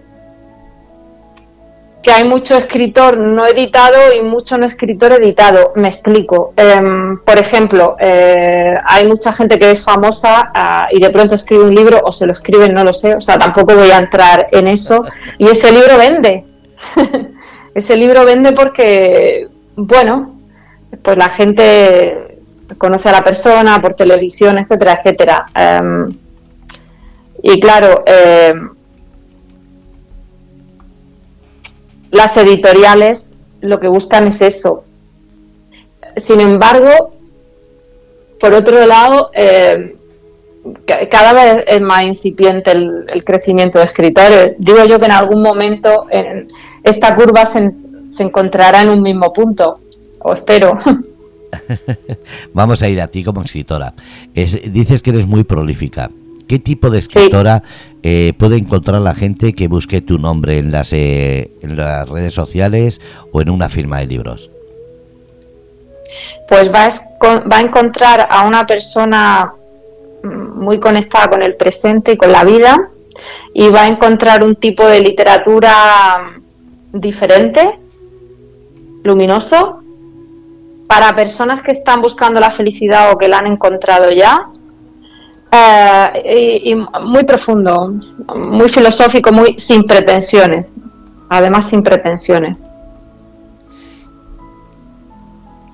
que 2.02 2.12
hay 2.12 2.28
mucho 2.28 2.58
escritor 2.58 3.18
no 3.18 3.46
editado 3.46 4.14
y 4.18 4.24
mucho 4.24 4.58
no 4.58 4.66
escritor 4.66 5.14
editado. 5.14 5.74
Me 5.76 5.88
explico. 5.88 6.54
Em, 6.56 7.20
por 7.20 7.38
ejemplo, 7.38 7.96
eh, 8.00 8.76
hay 8.86 9.08
mucha 9.08 9.32
gente 9.32 9.60
que 9.60 9.72
es 9.72 9.84
famosa 9.84 10.52
ah, 10.54 10.88
y 10.92 11.00
de 11.00 11.10
pronto 11.10 11.36
escribe 11.36 11.66
un 11.66 11.76
libro 11.76 12.02
o 12.04 12.12
se 12.12 12.26
lo 12.26 12.34
escriben, 12.34 12.74
no 12.74 12.84
lo 12.84 12.94
sé. 12.94 13.16
O 13.16 13.22
sea, 13.22 13.38
tampoco 13.38 13.76
voy 13.76 13.92
a 13.92 13.98
entrar 13.98 14.48
en 14.52 14.68
eso. 14.68 15.06
Y 15.38 15.48
ese 15.48 15.72
libro 15.72 15.98
vende. 15.98 16.46
ese 17.76 17.96
libro 17.96 18.26
vende 18.26 18.54
porque, 18.54 19.48
bueno, 19.76 20.37
pues 21.02 21.18
la 21.18 21.30
gente 21.30 22.40
conoce 22.78 23.10
a 23.10 23.14
la 23.14 23.24
persona 23.24 23.82
por 23.82 23.94
televisión, 23.94 24.58
etcétera, 24.58 25.02
etcétera. 25.02 25.46
Em, 25.56 26.10
y 27.44 27.60
claro, 27.60 28.04
eh, 28.06 28.54
las 32.12 32.38
editoriales 32.38 33.38
lo 33.62 33.80
que 33.80 33.88
buscan 33.88 34.28
es 34.28 34.42
eso. 34.42 34.84
Sin 36.16 36.40
embargo, 36.40 37.12
por 38.40 38.54
otro 38.54 38.86
lado, 38.86 39.30
eh, 39.34 39.96
cada 41.10 41.34
vez 41.34 41.64
es 41.68 41.82
más 41.82 42.04
incipiente 42.04 42.72
el, 42.72 43.24
crecimiento 43.24 43.80
de 43.80 43.86
escritores. 43.86 44.56
Digo 44.58 44.84
yo 44.86 45.00
que 45.00 45.06
en 45.06 45.12
algún 45.12 45.42
momento 45.42 46.08
esta 46.84 47.16
curva 47.16 47.46
se, 47.46 47.72
encontrará 48.24 48.82
en 48.82 48.90
un 48.90 49.02
mismo 49.02 49.32
punto, 49.32 49.80
o 50.20 50.34
espero. 50.34 50.78
Vamos 52.54 52.82
a 52.82 52.90
ir 52.90 53.02
a 53.02 53.08
ti 53.08 53.24
como 53.24 53.42
escritora. 53.42 53.94
dices 54.34 55.02
que 55.02 55.12
eres 55.12 55.28
muy 55.28 55.44
prolífica. 55.44 56.10
¿Qué 56.48 56.60
tipo 56.60 56.90
de 56.90 57.00
escritora 57.00 57.62
eh, 58.04 58.34
puede 58.38 58.58
encontrar 58.58 59.02
la 59.02 59.14
gente 59.14 59.54
que 59.54 59.68
busque 59.68 60.00
tu 60.00 60.18
nombre 60.18 60.60
en 60.60 60.72
las, 60.72 60.94
eh, 60.94 61.52
en 61.62 61.76
las 61.76 62.08
redes 62.08 62.34
sociales 62.34 63.02
o 63.34 63.42
en 63.42 63.50
una 63.50 63.68
firma 63.68 64.00
de 64.00 64.08
libros? 64.08 64.50
Pues 66.48 66.72
va 66.72 66.86
a, 66.86 67.40
va 67.52 67.58
a 67.58 67.62
encontrar 67.62 68.28
a 68.32 68.48
una 68.48 68.66
persona 68.66 69.54
mm, 70.24 70.64
muy 70.64 70.80
conectada 70.80 71.28
con 71.28 71.44
el 71.44 71.56
presente 71.58 72.14
y 72.14 72.18
con 72.18 72.32
la 72.32 72.46
vida 72.46 72.92
y 73.54 73.70
va 73.70 73.84
a 73.84 73.88
encontrar 73.88 74.44
un 74.46 74.56
tipo 74.56 74.88
de 74.88 75.02
literatura 75.02 75.74
diferente, 76.94 77.78
luminoso, 79.04 79.82
para 80.88 81.16
personas 81.16 81.62
que 81.62 81.72
están 81.72 82.02
buscando 82.02 82.40
la 82.40 82.52
felicidad 82.52 83.12
o 83.12 83.18
que 83.18 83.28
la 83.28 83.40
han 83.40 83.48
encontrado 83.48 84.10
ya 84.12 84.50
eh, 85.52 86.62
y, 86.64 86.76
muy 86.76 87.24
profundo, 87.24 87.94
muy 88.36 88.70
filosófico, 88.70 89.32
muy 89.32 89.56
sin 89.58 89.84
pretensiones, 89.84 90.74
además 91.30 91.70
sin 91.70 91.84
pretensiones. 91.84 92.58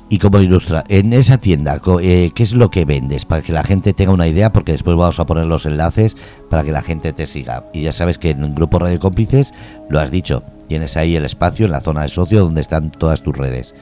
Y 0.10 0.20
como 0.20 0.40
ilustra, 0.40 0.84
en 0.90 1.12
esa 1.12 1.40
tienda, 1.40 1.82
eh, 2.02 2.32
¿qué 2.36 2.44
es 2.44 2.54
lo 2.54 2.70
que 2.70 2.86
vendes? 2.86 3.26
Para 3.26 3.42
que 3.42 3.52
la 3.52 3.64
gente 3.64 3.94
tenga 3.94 4.12
una 4.12 4.28
idea, 4.28 4.54
porque 4.54 4.74
después 4.74 4.96
vamos 4.96 5.20
a 5.20 5.26
poner 5.26 5.46
los 5.46 5.66
enlaces 5.66 6.16
para 6.52 6.62
que 6.64 6.72
la 6.72 6.84
gente 6.84 7.14
te 7.14 7.26
siga. 7.26 7.64
Y 7.74 7.82
ya 7.82 7.94
sabes 7.94 8.20
que 8.20 8.30
en 8.30 8.44
el 8.44 8.54
grupo 8.54 8.78
Radio 8.78 9.00
Cómplices, 9.00 9.56
lo 9.90 10.00
has 10.00 10.12
dicho, 10.12 10.44
tienes 10.68 10.98
ahí 10.98 11.16
el 11.16 11.26
espacio 11.26 11.66
en 11.66 11.72
la 11.72 11.82
zona 11.82 12.04
de 12.04 12.10
socio 12.10 12.42
donde 12.42 12.62
están 12.62 12.92
todas 12.92 13.24
tus 13.24 13.36
redes. 13.36 13.74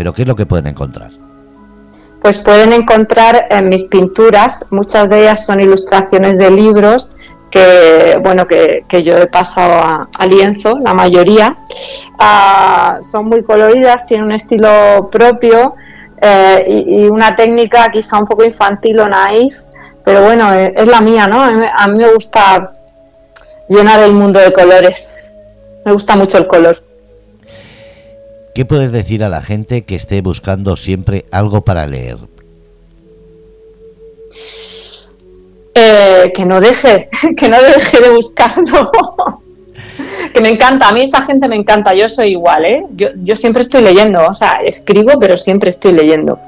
Pero 0.00 0.14
¿qué 0.14 0.22
es 0.22 0.28
lo 0.28 0.34
que 0.34 0.46
pueden 0.46 0.66
encontrar? 0.66 1.10
pues 2.22 2.38
pueden 2.38 2.72
encontrar 2.72 3.48
en 3.50 3.68
mis 3.68 3.84
pinturas, 3.84 4.64
muchas 4.70 5.10
de 5.10 5.20
ellas 5.20 5.44
son 5.44 5.60
ilustraciones 5.60 6.38
de 6.38 6.50
libros 6.50 7.12
que 7.50 8.18
bueno 8.22 8.46
que, 8.46 8.86
yo 9.04 9.18
he 9.18 9.26
pasado 9.26 10.08
a, 10.18 10.26
lienzo, 10.26 10.78
la 10.78 10.94
mayoría. 10.94 11.58
Ah, 12.18 12.96
son 13.02 13.26
muy 13.26 13.42
coloridas, 13.42 14.06
tienen 14.06 14.24
un 14.28 14.32
estilo 14.32 15.10
propio 15.12 15.74
eh, 16.22 16.64
y, 16.66 17.04
una 17.04 17.36
técnica 17.36 17.90
quizá 17.90 18.16
un 18.18 18.24
poco 18.24 18.42
infantil 18.42 19.00
o 19.00 19.06
naif, 19.06 19.60
pero 20.02 20.22
bueno, 20.22 20.50
es, 20.54 20.72
es 20.76 20.88
la 20.88 21.02
mía, 21.02 21.26
¿no? 21.26 21.42
A 21.42 21.88
mí 21.88 21.98
me 21.98 22.10
gusta 22.14 22.72
llenar 23.68 24.00
el 24.00 24.14
mundo 24.14 24.40
de 24.40 24.50
colores. 24.50 25.12
Me 25.84 25.92
gusta 25.92 26.16
mucho 26.16 26.38
el 26.38 26.46
color. 26.46 26.89
¿Qué 28.54 28.64
puedes 28.64 28.90
decir 28.90 29.22
a 29.22 29.28
la 29.28 29.42
gente 29.42 29.82
que 29.82 29.94
esté 29.94 30.20
buscando 30.22 30.76
siempre 30.76 31.24
algo 31.30 31.62
para 31.62 31.86
leer? 31.86 32.18
Eh, 35.74 36.32
que 36.34 36.44
no 36.44 36.60
deje, 36.60 37.08
que 37.36 37.48
no 37.48 37.60
deje 37.62 38.00
de 38.00 38.10
buscarlo. 38.10 38.90
que 40.34 40.40
me 40.40 40.50
encanta, 40.50 40.88
a 40.88 40.92
mí 40.92 41.02
esa 41.02 41.22
gente 41.22 41.48
me 41.48 41.56
encanta, 41.56 41.94
yo 41.94 42.08
soy 42.08 42.30
igual, 42.30 42.64
¿eh? 42.64 42.82
Yo, 42.96 43.36
siempre 43.36 43.62
estoy 43.62 43.82
leyendo, 43.82 44.26
o 44.26 44.34
sea, 44.34 44.60
escribo, 44.64 45.18
pero 45.20 45.36
siempre 45.36 45.70
estoy 45.70 45.92
leyendo. 45.92 46.38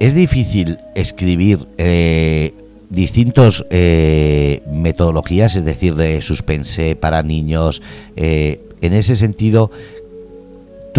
Es 0.00 0.14
difícil 0.14 0.78
escribir 0.94 1.66
eh, 1.76 2.54
distintos 2.88 3.66
eh, 3.70 4.62
metodologías, 4.66 5.56
es 5.56 5.64
decir, 5.64 5.94
de 5.94 6.22
suspense 6.22 6.96
para 6.96 7.22
niños. 7.22 7.82
en 8.16 8.92
ese 8.94 9.14
sentido, 9.14 9.70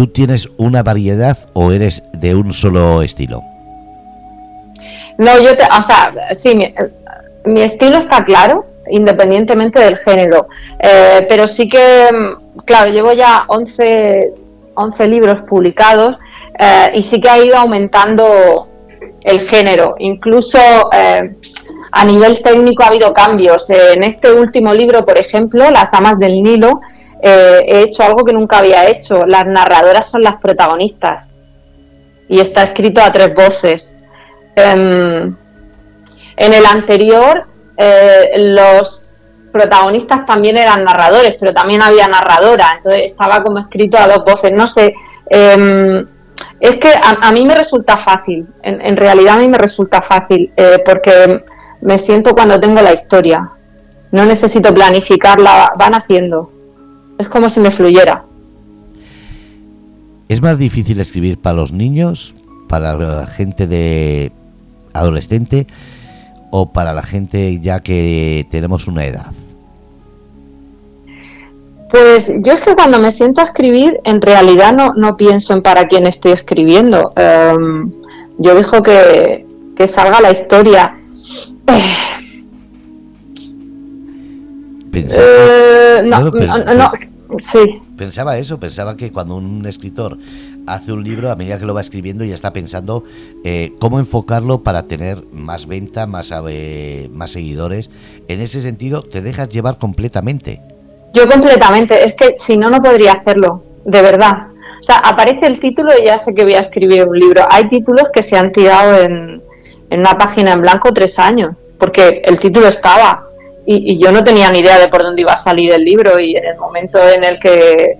¿Tú 0.04 0.08
tienes 0.08 0.50
una 0.58 0.84
variedad 0.84 1.38
o 1.54 1.72
eres 1.72 2.04
de 2.12 2.36
un 2.36 2.52
solo 2.52 3.04
estilo? 3.04 3.42
No, 5.18 5.42
yo, 5.42 5.56
te, 5.56 5.64
o 5.64 5.82
sea, 5.82 6.14
sí, 6.32 6.60
mi, 7.46 7.62
estilo 7.62 8.00
está 8.00 8.22
claro, 8.22 8.66
independientemente 8.92 9.80
del 9.80 9.96
género, 9.96 10.50
eh, 10.78 11.26
pero 11.30 11.48
sí 11.48 11.70
que, 11.70 12.10
claro, 12.66 12.92
llevo 12.92 13.14
ya 13.14 13.46
11, 13.48 14.34
11 14.74 15.08
libros 15.08 15.44
publicados 15.44 16.18
eh, 16.60 16.92
y 16.96 17.02
sí 17.02 17.22
que 17.22 17.30
ha 17.30 17.42
ido 17.42 17.56
aumentando 17.56 18.68
el 19.24 19.40
género, 19.48 19.96
incluso 20.00 20.60
eh, 20.92 21.34
a 21.94 22.04
nivel 22.04 22.44
técnico 22.44 22.84
ha 22.84 22.88
habido 22.88 23.14
cambios. 23.14 23.70
En 23.70 24.04
este 24.04 24.34
último 24.34 24.74
libro, 24.74 25.06
por 25.06 25.18
ejemplo, 25.18 25.72
Las 25.72 25.92
Damas 25.92 26.20
del 26.20 26.44
Nilo, 26.44 26.82
eh, 27.26 27.64
he 27.68 27.82
hecho 27.84 28.04
algo 28.04 28.26
que 28.26 28.34
nunca 28.34 28.58
había 28.58 28.90
hecho. 28.90 29.26
Las 29.26 29.46
narradoras 29.46 30.12
son 30.12 30.24
las 30.24 30.36
protagonistas. 30.36 31.30
Y 32.28 32.42
está 32.42 32.64
escrito 32.64 33.02
a 33.02 33.14
tres 33.14 33.34
voces. 33.34 33.96
Em, 34.56 35.34
en 36.36 36.54
el 36.54 36.66
anterior, 36.66 37.48
eh, 37.78 38.32
los 38.36 39.48
protagonistas 39.54 40.26
también 40.26 40.58
eran 40.58 40.84
narradores, 40.84 41.36
pero 41.40 41.54
también 41.54 41.82
había 41.82 42.10
narradora. 42.10 42.74
Entonces 42.76 43.04
estaba 43.06 43.42
como 43.42 43.60
escrito 43.60 43.98
a 43.98 44.08
dos 44.08 44.26
voces. 44.26 44.52
No 44.52 44.68
sé. 44.68 44.94
Em, 45.30 46.06
es 46.60 46.76
que 46.76 46.94
a, 47.02 47.32
mí 47.32 47.46
me 47.46 47.56
resulta 47.56 47.96
fácil. 47.98 48.48
En, 48.64 48.98
realidad 48.98 49.36
a 49.36 49.38
mí 49.38 49.48
me 49.48 49.58
resulta 49.58 50.02
fácil. 50.02 50.52
Eh, 50.58 50.80
porque 50.86 51.46
me 51.80 51.98
siento 51.98 52.34
cuando 52.34 52.60
tengo 52.60 52.82
la 52.82 52.92
historia. 52.92 53.50
No 54.12 54.26
necesito 54.26 54.74
planificarla, 54.74 55.72
van 55.78 55.96
haciendo. 55.96 56.53
Es 57.18 57.30
como 57.30 57.50
si 57.50 57.60
me 57.60 57.72
fluyera. 57.72 58.26
¿Es 60.30 60.42
más 60.42 60.58
difícil 60.58 61.00
escribir 61.00 61.38
para 61.38 61.58
los 61.58 61.72
niños, 61.72 62.34
para 62.68 62.96
la 62.96 63.28
gente 63.28 63.68
de 63.68 64.32
adolescente 64.94 65.68
o 66.52 66.72
para 66.72 66.94
la 66.94 67.04
gente 67.04 67.60
ya 67.62 67.82
que 67.82 68.48
tenemos 68.50 68.88
una 68.88 69.06
edad? 69.06 69.32
Pues 71.94 72.32
yo 72.40 72.54
es 72.54 72.62
que 72.62 72.74
cuando 72.74 72.98
me 72.98 73.12
siento 73.12 73.42
a 73.42 73.44
escribir, 73.44 74.00
en 74.04 74.20
realidad 74.20 74.74
no, 74.74 74.94
no 74.96 75.16
pienso 75.16 75.54
en 75.54 75.62
para 75.62 75.88
quién 75.88 76.08
estoy 76.08 76.32
escribiendo. 76.32 77.14
Em, 77.16 77.92
yo 78.40 78.56
dejo 78.56 78.82
que, 78.82 79.46
que, 79.76 79.88
salga 79.88 80.20
la 80.20 80.32
historia. 80.32 80.98
Eh, 84.92 85.63
no, 86.04 86.32
no, 86.32 86.92
sí. 87.40 87.82
pensaba 87.98 88.38
eso, 88.38 88.60
pensaba 88.60 88.96
que 88.98 89.12
cuando 89.12 89.36
un 89.36 89.66
escritor 89.66 90.18
hace 90.68 90.92
un 90.92 91.04
libro, 91.04 91.32
a 91.32 91.36
medida 91.36 91.60
que 91.60 91.66
lo 91.66 91.74
va 91.74 91.82
escribiendo, 91.82 92.24
ya 92.24 92.36
está 92.36 92.54
pensando 92.54 93.04
eh, 93.44 93.74
cómo 93.80 94.00
enfocarlo 94.00 94.64
para 94.64 94.84
tener 94.84 95.24
más 95.32 95.68
venta, 95.68 96.06
más, 96.08 96.34
eh, 96.48 97.10
más 97.12 97.32
seguidores. 97.32 97.90
En 98.28 98.40
ese 98.42 98.62
sentido, 98.62 99.02
te 99.02 99.22
dejas 99.22 99.50
llevar 99.50 99.78
completamente. 99.78 100.62
Yo 101.14 101.28
completamente, 101.28 102.04
es 102.04 102.16
que 102.16 102.36
si 102.38 102.58
no, 102.58 102.70
no 102.70 102.82
podría 102.82 103.14
hacerlo, 103.14 103.64
de 103.86 104.02
verdad. 104.02 104.48
O 104.80 104.84
sea, 104.84 104.98
aparece 104.98 105.46
el 105.46 105.60
título 105.60 105.92
y 105.98 106.06
ya 106.06 106.18
sé 106.18 106.34
que 106.34 106.44
voy 106.44 106.56
a 106.56 106.60
escribir 106.60 107.08
un 107.08 107.18
libro. 107.18 107.46
Hay 107.50 107.68
títulos 107.68 108.10
que 108.12 108.24
se 108.24 108.38
han 108.38 108.52
tirado 108.52 109.02
en, 109.02 109.42
en 109.90 110.00
una 110.00 110.18
página 110.18 110.54
en 110.54 110.62
blanco 110.62 110.92
tres 110.94 111.20
años, 111.20 111.56
porque 111.78 112.22
el 112.26 112.40
título 112.40 112.68
estaba 112.68 113.30
y, 113.66 113.98
yo 113.98 114.12
no 114.12 114.24
tenía 114.24 114.52
ni 114.52 114.60
idea 114.60 114.78
de 114.78 114.88
por 114.90 115.04
dónde 115.04 115.22
iba 115.22 115.34
a 115.34 115.38
salir 115.38 115.72
el 115.74 115.84
libro 115.84 116.20
y 116.20 116.36
en 116.36 116.46
el 116.46 116.58
momento 116.58 117.00
en 117.08 117.24
el 117.24 117.40
que 117.40 117.98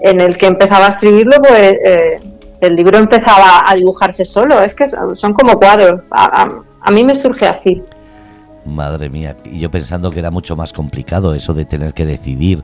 en 0.00 0.20
el 0.20 0.36
que 0.36 0.46
empezaba 0.46 0.86
a 0.86 0.90
escribirlo, 0.90 1.36
pues 1.40 1.72
eh, 1.84 2.20
el 2.60 2.76
libro 2.76 2.98
empezaba 2.98 3.64
a 3.66 3.74
dibujarse 3.74 4.24
solo. 4.24 4.60
Es 4.60 4.74
que 4.74 4.86
son 4.88 5.32
como 5.32 5.58
cuadros. 5.58 6.02
A, 6.10 6.90
mí 6.90 7.04
me 7.04 7.14
surge 7.14 7.46
así. 7.46 7.82
Madre 8.64 9.08
mía, 9.08 9.36
y 9.44 9.60
yo 9.60 9.70
pensando 9.70 10.10
que 10.10 10.18
era 10.18 10.30
mucho 10.30 10.56
más 10.56 10.72
complicado 10.72 11.34
eso 11.34 11.54
de 11.54 11.64
tener 11.64 11.94
que 11.94 12.06
decidir. 12.06 12.62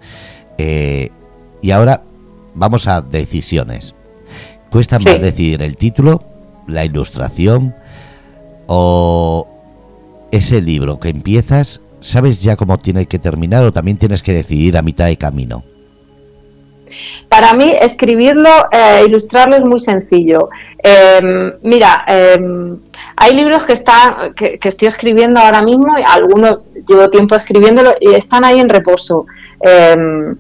Eh, 0.59 1.11
y 1.61 1.71
ahora 1.71 2.03
vamos 2.55 2.87
a 2.87 3.01
decisiones. 3.01 3.95
¿Cuesta 4.71 4.99
más 4.99 5.21
decidir 5.21 5.63
el 5.63 5.77
título, 5.77 6.21
la 6.67 6.85
ilustración 6.85 7.75
o 8.67 9.47
ese 10.33 10.61
libro 10.61 10.99
que 10.99 11.11
empiezas 11.11 11.81
¿sabes 12.05 12.43
ya 12.43 12.55
cómo 12.55 12.79
tiene 12.79 13.07
que 13.07 13.19
terminar 13.19 13.65
o 13.65 13.73
también 13.73 13.97
tienes 13.97 14.23
que 14.23 14.35
decidir 14.35 14.77
a 14.77 14.83
mitad 14.83 15.07
de 15.07 15.17
camino? 15.17 15.65
Para 17.29 17.55
mí, 17.55 17.75
escribirlo, 17.81 18.51
eh, 18.71 19.05
ilustrarlo 19.07 19.57
es 19.57 19.65
muy 19.65 19.81
sencillo. 19.81 20.51
Em, 20.79 21.53
mira, 21.63 22.05
em, 22.07 22.79
hay 23.17 23.35
libros 23.35 23.65
que, 23.65 23.73
están, 23.73 24.35
que, 24.35 24.59
estoy 24.63 24.89
escribiendo 24.89 25.41
ahora 25.41 25.63
mismo, 25.63 25.99
y 25.99 26.03
algunos 26.07 26.59
llevo 26.87 27.09
tiempo 27.09 27.35
escribiéndolo 27.35 27.95
y 27.99 28.15
están 28.15 28.45
ahí 28.45 28.61
en 28.61 28.69
reposo, 28.69 29.27
em, 29.61 30.37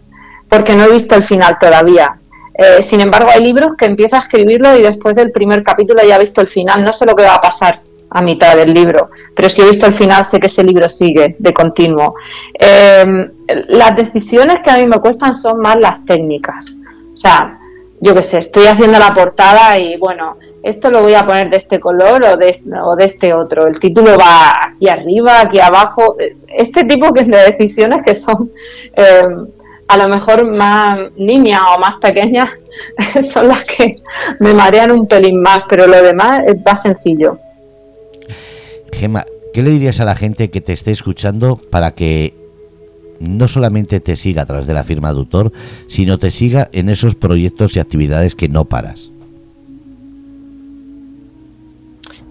porque 0.49 0.76
no 0.76 0.85
he 0.85 0.92
visto 0.92 1.14
el 1.14 1.25
final 1.25 1.56
todavía. 1.59 2.18
Eh, 2.56 2.83
sin 2.83 3.00
embargo, 3.00 3.30
hay 3.35 3.40
libros 3.40 3.75
que 3.75 3.87
empiezo 3.87 4.16
a 4.16 4.21
escribirlo 4.21 4.76
y 4.76 4.83
después 4.83 5.16
del 5.16 5.33
primer 5.33 5.64
capítulo 5.64 6.02
ya 6.06 6.16
he 6.16 6.21
visto 6.21 6.40
el 6.42 6.47
final, 6.47 6.85
no 6.85 6.92
sé 6.92 7.06
lo 7.06 7.16
que 7.16 7.25
va 7.25 7.35
a 7.37 7.40
pasar 7.40 7.80
a 8.14 8.23
mitad 8.23 8.56
del 8.56 8.73
libro, 8.73 9.11
pero 9.35 9.49
si 9.49 9.61
he 9.61 9.64
visto 9.66 9.87
el 9.87 9.92
final 9.92 10.25
sé 10.25 10.38
que 10.38 10.47
ese 10.47 10.62
libro 10.62 10.88
sigue 10.88 11.35
de 11.37 11.52
continuo. 11.52 12.14
Em, 12.54 13.28
las 13.68 13.97
decisiones 13.97 14.61
que 14.61 14.71
a 14.71 14.78
mí 14.78 14.87
me 14.87 14.99
cuestan 14.99 15.35
son 15.35 15.61
más 15.61 15.76
las 15.78 16.04
técnicas. 16.04 16.76
O 17.12 17.16
sea, 17.16 17.59
yo 18.00 18.14
qué 18.14 18.23
sé, 18.23 18.38
estoy 18.38 18.66
haciendo 18.66 19.00
la 19.00 19.12
portada 19.12 19.76
y 19.78 19.97
bueno, 19.97 20.37
esto 20.62 20.92
lo 20.92 21.02
voy 21.02 21.14
a 21.14 21.26
poner 21.26 21.50
de 21.50 21.56
este 21.56 21.80
color 21.80 22.25
o 22.25 22.37
de, 22.37 22.56
o 22.85 22.94
de 22.94 23.04
este 23.04 23.35
otro. 23.35 23.66
El 23.66 23.80
título 23.80 24.16
va 24.16 24.52
aquí 24.68 24.88
arriba, 24.88 25.40
aquí 25.40 25.59
abajo. 25.59 26.16
Este 26.56 26.85
tipo 26.85 27.11
de 27.11 27.25
decisiones 27.25 28.02
que 28.04 28.14
son 28.14 28.52
em, 28.94 29.49
a 29.88 29.97
lo 29.97 30.09
mejor 30.09 30.49
más 30.49 31.11
niñas 31.16 31.62
o 31.75 31.80
más 31.80 31.97
pequeñas 31.97 32.50
son 33.23 33.49
las 33.49 33.64
que 33.64 33.97
me 34.38 34.54
marean 34.54 34.92
un 34.92 35.09
pelín 35.09 35.42
más, 35.42 35.64
pero 35.68 35.88
lo 35.88 36.00
demás 36.00 36.42
más 36.64 36.80
sencillo. 36.80 37.38
Gema, 38.95 39.25
¿qué 39.53 39.63
le 39.63 39.71
dirías 39.71 40.01
a 40.01 40.05
la 40.05 40.17
gente 40.17 40.51
que 40.51 40.61
te 40.61 40.73
esté 40.73 40.91
escuchando 40.91 41.57
para 41.57 41.93
que 41.93 42.35
no 43.21 43.49
solamente 43.49 44.01
te 44.01 44.17
siga 44.17 44.43
a 44.43 44.47
través 44.47 44.67
de 44.67 44.75
la 44.75 44.85
firma 44.85 45.13
de 45.13 45.19
autor, 45.19 45.53
sino 45.87 46.19
te 46.19 46.31
siga 46.31 46.69
en 46.73 46.89
esos 46.89 47.15
proyectos 47.15 47.77
y 47.77 47.81
actividades 47.81 48.35
que 48.35 48.49
no 48.49 48.65
paras? 48.65 49.11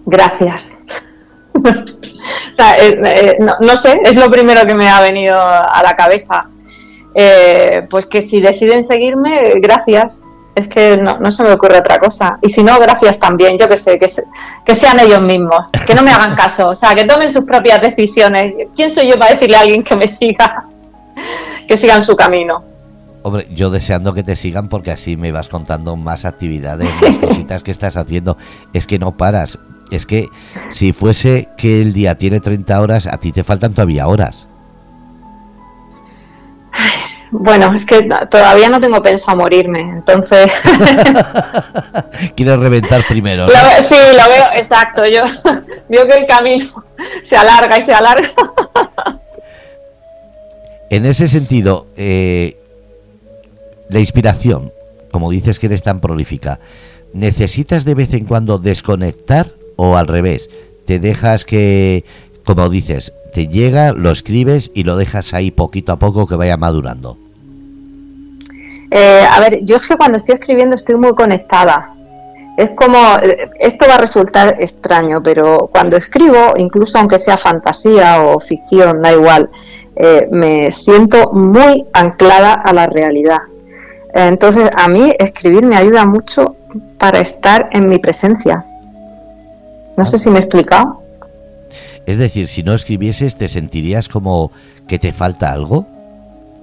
Gracias. 0.06 0.84
o 1.54 2.52
sea, 2.52 2.76
eh, 2.76 3.00
eh, 3.04 3.36
no, 3.60 3.76
sé, 3.76 4.00
es 4.04 4.16
lo 4.16 4.30
primero 4.30 4.66
que 4.66 4.74
me 4.74 4.88
ha 4.88 5.00
venido 5.00 5.36
a 5.36 5.82
la 5.82 5.96
cabeza. 5.96 6.48
Eh, 7.14 7.86
pues 7.88 8.06
que 8.06 8.22
si 8.22 8.40
deciden 8.40 8.82
seguirme, 8.82 9.54
gracias 9.60 10.18
es 10.54 10.68
que 10.68 10.96
no, 10.96 11.32
se 11.32 11.42
me 11.42 11.52
ocurre 11.52 11.78
otra 11.78 11.98
cosa. 11.98 12.38
Y 12.40 12.48
si 12.48 12.62
no, 12.62 12.78
gracias 12.78 13.18
también, 13.18 13.58
yo 13.58 13.68
que 13.68 13.76
sé, 13.76 13.98
que, 13.98 14.06
que 14.64 14.74
sean 14.74 15.00
ellos 15.00 15.20
mismos, 15.20 15.66
que 15.86 15.94
no 15.94 16.02
me 16.02 16.10
hagan 16.10 16.34
caso, 16.36 16.70
o 16.70 16.76
sea, 16.76 16.94
que 16.94 17.04
tomen 17.04 17.30
sus 17.30 17.44
propias 17.44 17.80
decisiones. 17.80 18.54
¿Quién 18.74 18.90
soy 18.90 19.10
yo 19.10 19.18
para 19.18 19.34
decirle 19.34 19.56
a 19.56 19.60
alguien 19.60 19.82
que 19.82 19.96
me 19.96 20.08
siga, 20.08 20.66
que 21.68 21.76
sigan 21.76 22.04
su 22.04 22.16
camino? 22.16 22.62
Hombre, 23.22 23.48
yo 23.50 23.70
deseando 23.70 24.12
que 24.12 24.22
te 24.22 24.36
sigan 24.36 24.68
porque 24.68 24.90
así 24.90 25.16
me 25.16 25.32
vas 25.32 25.48
contando 25.48 25.96
más 25.96 26.26
actividades, 26.26 26.88
más 27.00 27.18
cositas 27.26 27.62
que 27.62 27.70
estás 27.70 27.96
haciendo. 27.96 28.36
Es 28.74 28.86
que 28.86 28.98
no 28.98 29.16
paras. 29.16 29.58
Es 29.90 30.06
que 30.06 30.28
si 30.70 30.92
fuese 30.92 31.48
que 31.56 31.80
el 31.80 31.92
día 31.92 32.16
tiene 32.16 32.40
30 32.40 32.80
horas, 32.80 33.06
a 33.06 33.18
ti 33.18 33.32
te 33.32 33.42
faltan 33.42 33.72
todavía 33.72 34.06
horas. 34.08 34.46
Bueno, 37.36 37.74
es 37.74 37.84
que 37.84 38.08
todavía 38.30 38.68
no 38.68 38.78
tengo 38.80 39.02
pensado 39.02 39.36
morirme, 39.36 39.80
entonces... 39.80 40.52
Quieres 42.36 42.60
reventar 42.60 43.02
primero. 43.08 43.48
sí, 43.80 43.96
lo 44.16 44.28
veo, 44.28 44.44
exacto. 44.54 45.04
Yo 45.04 45.22
veo 45.88 46.06
que 46.06 46.16
el 46.16 46.26
camino 46.28 46.64
se 47.24 47.36
alarga 47.36 47.76
y 47.76 47.82
se 47.82 47.92
alarga. 47.92 48.28
en 50.90 51.06
ese 51.06 51.26
sentido, 51.26 51.88
eh, 51.96 52.56
la 53.88 53.98
inspiración, 53.98 54.72
como 55.10 55.28
dices 55.32 55.58
que 55.58 55.66
eres 55.66 55.82
tan 55.82 56.00
prolífica, 56.00 56.60
¿necesitas 57.12 57.84
de 57.84 57.96
vez 57.96 58.14
en 58.14 58.26
cuando 58.26 58.58
desconectar 58.58 59.48
o 59.74 59.96
al 59.96 60.06
revés? 60.06 60.50
¿Te 60.86 61.00
dejas 61.00 61.44
que, 61.44 62.04
como 62.44 62.68
dices, 62.68 63.12
te 63.32 63.48
llega, 63.48 63.90
lo 63.90 64.12
escribes 64.12 64.70
y 64.72 64.84
lo 64.84 64.96
dejas 64.96 65.34
ahí 65.34 65.50
poquito 65.50 65.90
a 65.90 65.98
poco 65.98 66.28
que 66.28 66.36
vaya 66.36 66.56
madurando? 66.56 67.23
Eh, 68.90 69.26
a 69.30 69.40
ver, 69.40 69.64
yo 69.64 69.76
es 69.76 69.88
que 69.88 69.96
cuando 69.96 70.18
estoy 70.18 70.34
escribiendo 70.34 70.74
estoy 70.74 70.96
muy 70.96 71.14
conectada. 71.14 71.90
Es 72.56 72.70
como, 72.70 72.98
eh, 73.22 73.50
esto 73.58 73.86
va 73.88 73.94
a 73.94 73.98
resultar 73.98 74.56
extraño, 74.60 75.22
pero 75.22 75.68
cuando 75.72 75.96
escribo, 75.96 76.54
incluso 76.56 76.98
aunque 76.98 77.18
sea 77.18 77.36
fantasía 77.36 78.22
o 78.22 78.38
ficción, 78.38 79.02
da 79.02 79.12
igual, 79.12 79.50
eh, 79.96 80.28
me 80.30 80.70
siento 80.70 81.32
muy 81.32 81.86
anclada 81.92 82.54
a 82.54 82.72
la 82.72 82.86
realidad. 82.86 83.38
Entonces, 84.12 84.70
a 84.76 84.88
mí 84.88 85.12
escribir 85.18 85.64
me 85.64 85.76
ayuda 85.76 86.06
mucho 86.06 86.56
para 86.98 87.18
estar 87.18 87.68
en 87.72 87.88
mi 87.88 87.98
presencia. 87.98 88.64
No 89.96 90.04
sé 90.04 90.18
si 90.18 90.30
me 90.30 90.38
he 90.38 90.42
explicado. 90.42 91.02
Es 92.06 92.18
decir, 92.18 92.46
si 92.46 92.62
no 92.62 92.74
escribieses, 92.74 93.34
¿te 93.34 93.48
sentirías 93.48 94.08
como 94.08 94.52
que 94.86 94.98
te 94.98 95.12
falta 95.12 95.50
algo? 95.50 95.86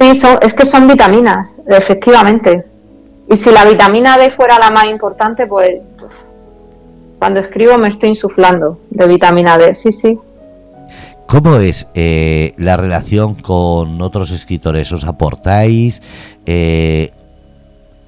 Sí, 0.01 0.09
es 0.41 0.53
que 0.55 0.65
son 0.65 0.87
vitaminas, 0.87 1.55
efectivamente. 1.67 2.65
Y 3.29 3.35
si 3.35 3.51
la 3.51 3.63
vitamina 3.65 4.17
D 4.17 4.31
fuera 4.31 4.57
la 4.57 4.71
más 4.71 4.85
importante, 4.85 5.45
pues, 5.45 5.79
cuando 7.19 7.39
escribo 7.39 7.77
me 7.77 7.89
estoy 7.89 8.09
insuflando 8.09 8.79
de 8.89 9.05
vitamina 9.05 9.59
D, 9.59 9.75
sí, 9.75 9.91
sí. 9.91 10.17
¿Cómo 11.27 11.57
es 11.57 11.85
eh, 11.93 12.55
la 12.57 12.77
relación 12.77 13.35
con 13.35 14.01
otros 14.01 14.31
escritores? 14.31 14.91
¿Os 14.91 15.05
aportáis? 15.05 16.01
Eh, 16.47 17.11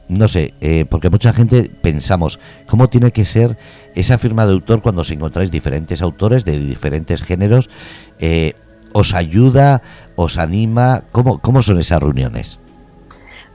no 0.08 0.28
sé, 0.28 0.56
eh, 0.62 0.86
porque 0.90 1.12
mucha 1.12 1.32
gente 1.32 1.70
pensamos, 1.80 2.40
¿cómo 2.68 2.90
tiene 2.90 3.12
que 3.12 3.24
ser 3.24 3.56
esa 3.94 4.18
firma 4.18 4.48
de 4.48 4.54
autor 4.54 4.82
cuando 4.82 5.02
os 5.02 5.12
encontráis 5.12 5.52
diferentes 5.52 6.02
autores 6.02 6.44
de 6.44 6.58
diferentes 6.58 7.22
géneros? 7.22 7.70
¿Os 8.94 9.14
ayuda? 9.14 9.82
¿Os 10.16 10.38
anima? 10.38 11.04
¿Cómo, 11.12 11.40
cómo 11.40 11.62
son 11.62 11.80
esas 11.80 12.02
reuniones? 12.02 12.60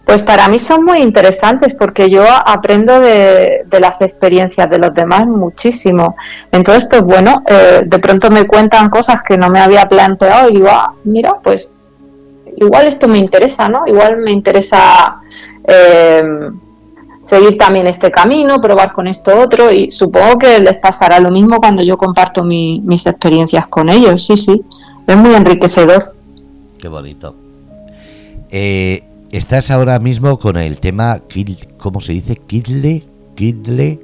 Pues 0.08 0.22
para 0.22 0.48
mí 0.48 0.58
son 0.58 0.84
muy 0.84 1.02
interesantes 1.02 1.74
porque 1.74 2.08
yo 2.08 2.24
aprendo 2.26 2.98
de, 2.98 3.66
las 3.78 4.00
experiencias 4.00 4.70
de 4.70 4.78
los 4.78 4.94
demás 4.94 5.26
muchísimo. 5.26 6.16
Entonces, 6.50 6.86
pues 6.88 7.02
bueno, 7.02 7.42
eh, 7.46 7.82
de 7.84 7.98
pronto 7.98 8.30
me 8.30 8.46
cuentan 8.46 8.88
cosas 8.88 9.22
que 9.22 9.36
no 9.36 9.50
me 9.50 9.60
había 9.60 9.84
planteado 9.84 10.48
y 10.48 10.54
digo, 10.54 10.68
ah, 10.70 10.94
mira, 11.04 11.34
pues 11.44 11.68
igual 12.56 12.86
esto 12.86 13.06
me 13.06 13.18
interesa, 13.18 13.68
¿no? 13.68 13.86
Igual 13.86 14.16
me 14.16 14.30
interesa 14.30 15.20
eh, 15.66 16.22
seguir 17.20 17.58
también 17.58 17.86
este 17.86 18.10
camino, 18.10 18.62
probar 18.62 18.94
con 18.94 19.08
esto 19.08 19.38
otro 19.38 19.70
y 19.70 19.92
supongo 19.92 20.38
que 20.38 20.58
les 20.58 20.78
pasará 20.78 21.20
lo 21.20 21.30
mismo 21.30 21.58
cuando 21.58 21.82
yo 21.82 21.98
comparto 21.98 22.42
mis 22.44 23.06
experiencias 23.06 23.68
con 23.68 23.90
ellos, 23.90 24.24
sí, 24.24 24.38
sí 24.38 24.64
es 25.08 25.16
muy 25.16 25.34
enriquecedor. 25.34 26.14
Qué 26.78 26.86
bonito. 26.86 27.34
Eh, 28.50 29.02
estás 29.32 29.70
ahora 29.70 29.98
mismo 29.98 30.38
con 30.38 30.56
el 30.56 30.78
tema, 30.78 31.20
¿cómo 31.78 32.00
se 32.00 32.12
dice? 32.12 32.36
Kindle, 32.36 33.02
Kindle. 33.34 33.98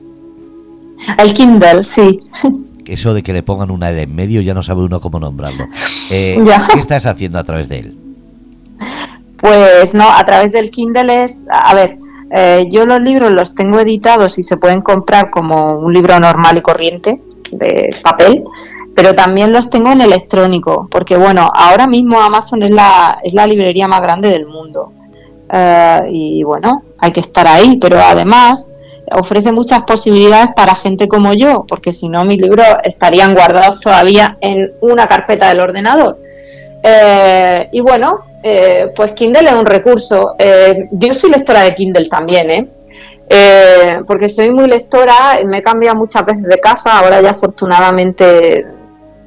El 1.19 1.35
Kindle, 1.35 1.85
sí. 1.85 2.21
Eso 2.87 3.15
de 3.15 3.23
que 3.23 3.33
le 3.33 3.43
pongan 3.43 3.71
una 3.71 3.91
L 3.91 4.03
en 4.03 4.15
medio 4.15 4.41
ya 4.41 4.55
no 4.55 4.63
sabe 4.63 4.83
uno 4.83 5.01
cómo 5.01 5.21
nombrarlo. 5.21 5.67
Eh, 6.11 6.43
¿Qué 6.73 6.81
estás 6.81 7.07
haciendo 7.07 7.39
a 7.39 7.45
través 7.45 7.69
de 7.69 7.79
él? 7.81 7.99
Pues 9.39 9.95
no, 9.95 10.11
a 10.11 10.25
través 10.25 10.53
del 10.53 10.71
Kindle 10.71 11.25
es, 11.25 11.45
a 11.51 11.75
ver, 11.75 11.99
eh, 12.31 12.67
yo 12.71 12.87
los 12.87 13.01
libros 13.01 13.31
los 13.31 13.55
tengo 13.55 13.79
editados 13.79 14.39
y 14.39 14.43
se 14.43 14.57
pueden 14.57 14.81
comprar 14.81 15.31
como 15.31 15.79
un 15.79 15.93
libro 15.93 16.19
normal 16.19 16.59
y 16.59 16.63
corriente 16.63 17.21
de 17.53 17.95
papel, 18.03 18.45
pero 18.95 19.15
también 19.15 19.53
los 19.53 19.71
tengo 19.71 19.91
en 19.91 20.01
electrónico, 20.01 20.89
porque 20.91 21.17
bueno, 21.17 21.51
ahora 21.53 21.87
mismo 21.87 22.21
Amazon 22.21 22.63
es 22.63 22.71
la, 22.71 23.19
es 23.23 23.35
la 23.35 23.47
librería 23.47 23.89
más 23.89 24.01
grande 24.01 24.31
del 24.31 24.47
mundo. 24.47 24.93
Eh, 25.53 26.01
y 26.11 26.43
bueno, 26.43 26.83
hay 26.99 27.13
que 27.13 27.21
estar 27.21 27.47
ahí, 27.47 27.79
pero 27.81 27.99
además 28.01 28.67
ofrece 29.13 29.53
muchas 29.53 29.83
posibilidades 29.83 30.49
para 30.57 30.75
gente 30.75 31.09
como 31.09 31.35
yo, 31.35 31.65
porque 31.69 31.93
si 31.93 32.09
no 32.09 32.25
mis 32.25 32.41
libros 32.41 32.67
estarían 32.85 33.35
guardados 33.35 33.81
todavía 33.81 34.39
en 34.41 34.73
una 34.81 35.07
carpeta 35.07 35.49
del 35.49 35.61
ordenador. 35.61 36.19
Eh, 36.83 37.69
y 37.73 37.81
bueno, 37.81 38.21
eh, 38.43 38.93
pues 38.95 39.13
Kindle 39.13 39.49
es 39.49 39.55
un 39.55 39.67
recurso. 39.67 40.37
yo 40.93 41.15
soy 41.15 41.31
lectora 41.31 41.63
de 41.63 41.75
Kindle 41.75 42.09
también, 42.09 42.51
¿eh? 42.51 42.69
porque 44.07 44.29
soy 44.29 44.51
muy 44.51 44.67
lectora, 44.67 45.41
me 45.47 45.59
he 45.59 45.63
cambiado 45.63 45.97
muchas 45.97 46.25
veces 46.25 46.45
de 46.45 46.61
casa, 46.61 46.99
ahora 46.99 47.21
ya 47.21 47.31
afortunadamente 47.31 48.65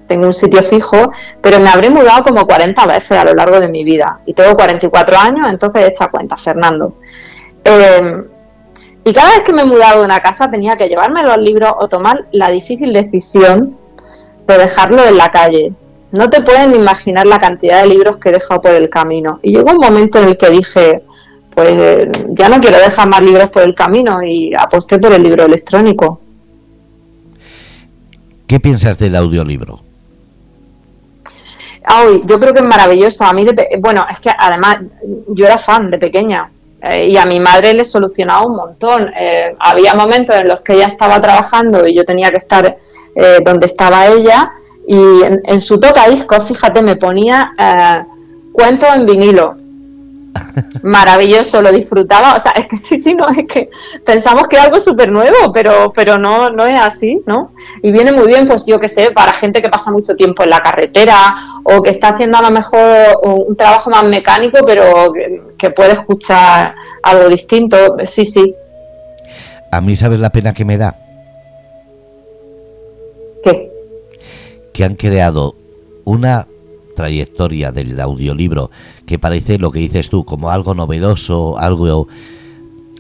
tengo 0.08 0.28
un 0.28 0.34
sitio 0.34 0.64
fijo, 0.64 1.12
pero 1.42 1.60
me 1.60 1.70
habré 1.70 1.90
mudado 1.90 2.24
como 2.24 2.46
40 2.46 2.86
veces 2.86 3.12
a 3.12 3.26
lo 3.26 3.34
largo 3.34 3.60
de 3.60 3.68
mi 3.68 3.84
vida. 3.84 4.20
Y 4.26 4.34
tengo 4.34 4.56
44 4.56 5.18
años, 5.18 5.48
entonces 5.50 5.88
echa 5.88 6.08
cuenta, 6.08 6.38
Fernando. 6.38 6.96
Eh, 7.64 8.24
y 9.04 9.14
cada 9.14 9.30
vez 9.36 9.44
que 9.44 9.54
me 9.54 9.62
he 9.62 9.66
mudado 9.66 10.00
de 10.00 10.06
una 10.06 10.20
casa 10.20 10.52
tenía 10.52 10.76
que 10.76 10.88
llevarme 10.88 11.24
los 11.24 11.38
libros 11.38 11.72
o 11.80 11.88
tomar 11.88 12.26
la 12.32 12.50
difícil 12.50 12.92
decisión 12.92 13.78
de 14.46 14.58
dejarlo 14.58 15.06
en 15.06 15.18
la 15.18 15.30
calle. 15.30 15.72
No 16.12 16.30
te 16.30 16.42
pueden 16.42 16.76
imaginar 16.76 17.28
la 17.28 17.38
cantidad 17.38 17.82
de 17.82 17.88
libros 17.88 18.18
que 18.18 18.30
he 18.30 18.34
dejado 18.34 18.62
por 18.62 18.72
el 18.72 18.90
camino. 18.90 19.40
Y 19.44 19.52
llegó 19.52 19.72
un 19.72 19.78
momento 19.78 20.20
en 20.20 20.30
el 20.30 20.38
que 20.38 20.50
dije, 20.50 21.04
pues 21.54 22.08
ya 22.30 22.50
no 22.50 22.60
quiero 22.60 22.80
dejar 22.80 23.10
más 23.10 23.22
libros 23.22 23.50
por 23.50 23.64
el 23.64 23.74
camino 23.76 24.22
y 24.24 24.54
aposté 24.54 25.00
por 25.00 25.14
el 25.14 25.24
libro 25.24 25.46
electrónico. 25.46 26.22
¿Qué 28.46 28.60
piensas 28.60 28.98
del 28.98 29.16
audiolibro? 29.16 29.87
Ay, 31.90 32.22
yo 32.26 32.38
creo 32.38 32.54
que 32.54 32.60
es 32.60 32.66
maravilloso. 32.66 33.24
A 33.24 33.34
mí, 33.34 33.46
bueno, 33.80 34.06
es 34.12 34.20
que 34.20 34.30
además 34.38 34.80
yo 35.30 35.46
era 35.46 35.58
fan 35.58 35.90
de 35.90 35.98
pequeña 35.98 36.52
eh, 36.82 37.08
y 37.08 37.18
a 37.18 37.24
mi 37.24 37.40
madre 37.40 37.74
le 37.74 37.86
solucionaba 37.86 38.46
un 38.46 38.58
montón. 38.58 39.10
Eh, 39.18 39.56
había 39.58 39.94
momentos 39.94 40.36
en 40.36 40.50
los 40.50 40.60
que 40.62 40.74
ella 40.74 40.88
estaba 40.88 41.20
trabajando 41.22 41.88
y 41.88 41.96
yo 41.96 42.04
tenía 42.04 42.30
que 42.30 42.38
estar 42.38 42.76
eh, 43.16 43.38
donde 43.44 43.68
estaba 43.68 44.08
ella 44.08 44.52
y 44.86 44.98
en, 44.98 45.42
en 45.46 45.62
su 45.62 45.80
tocadiscos, 45.80 46.48
fíjate, 46.48 46.82
me 46.82 46.98
ponía 46.98 47.54
cuentos 48.54 48.90
en 48.96 49.06
vinilo 49.06 49.56
maravilloso, 50.84 51.62
lo 51.62 51.72
disfrutaba. 51.72 52.36
O 52.36 52.40
sea, 52.40 52.52
es 52.52 52.68
que 52.68 52.78
sí, 52.78 53.02
sí, 53.02 53.14
no, 53.14 53.28
es 53.28 53.46
que 53.48 53.70
pensamos 54.06 54.48
que 54.48 54.58
es 54.58 54.64
algo 54.64 54.80
súper 54.80 55.12
nuevo, 55.12 55.52
pero, 55.54 55.92
pero 55.96 56.18
no, 56.18 56.50
no 56.50 56.66
es 56.66 56.78
así, 56.78 57.22
¿no? 57.26 57.52
Y 57.82 57.92
viene 57.92 58.12
muy 58.12 58.28
bien, 58.28 58.46
pues 58.46 58.66
yo 58.66 58.80
que 58.80 58.90
sé, 58.90 59.12
para 59.12 59.34
gente 59.34 59.62
que 59.62 59.70
pasa 59.70 59.92
mucho 59.92 60.16
tiempo 60.16 60.44
en 60.44 60.50
la 60.50 60.60
carretera 60.60 61.36
o 61.64 61.82
que 61.82 61.90
está 61.90 62.10
haciendo 62.10 62.38
a 62.38 62.42
lo 62.42 62.52
mejor 62.52 63.20
un 63.24 63.56
trabajo 63.56 63.90
más 63.90 64.04
mecánico, 64.04 64.60
pero 64.66 65.12
que, 65.58 65.70
puede 65.72 65.94
escuchar 65.94 66.76
algo 67.04 67.30
distinto. 67.30 67.78
Sí, 68.04 68.26
sí. 68.26 68.56
A 69.72 69.82
mí, 69.82 69.96
¿sabes 69.96 70.20
la 70.20 70.30
pena 70.30 70.54
que 70.54 70.66
me 70.66 70.78
da? 70.78 70.96
¿Qué? 73.44 73.72
Que 74.74 74.84
han 74.84 74.96
creado 74.96 75.56
una 76.06 76.48
trayectoria 76.98 77.72
del 77.72 77.98
audiolibro 78.02 78.72
que 79.06 79.20
parece 79.20 79.60
lo 79.60 79.72
que 79.72 79.80
dices 79.80 80.10
tú 80.10 80.26
como 80.26 80.50
algo 80.50 80.74
novedoso, 80.74 81.58
algo 81.58 82.10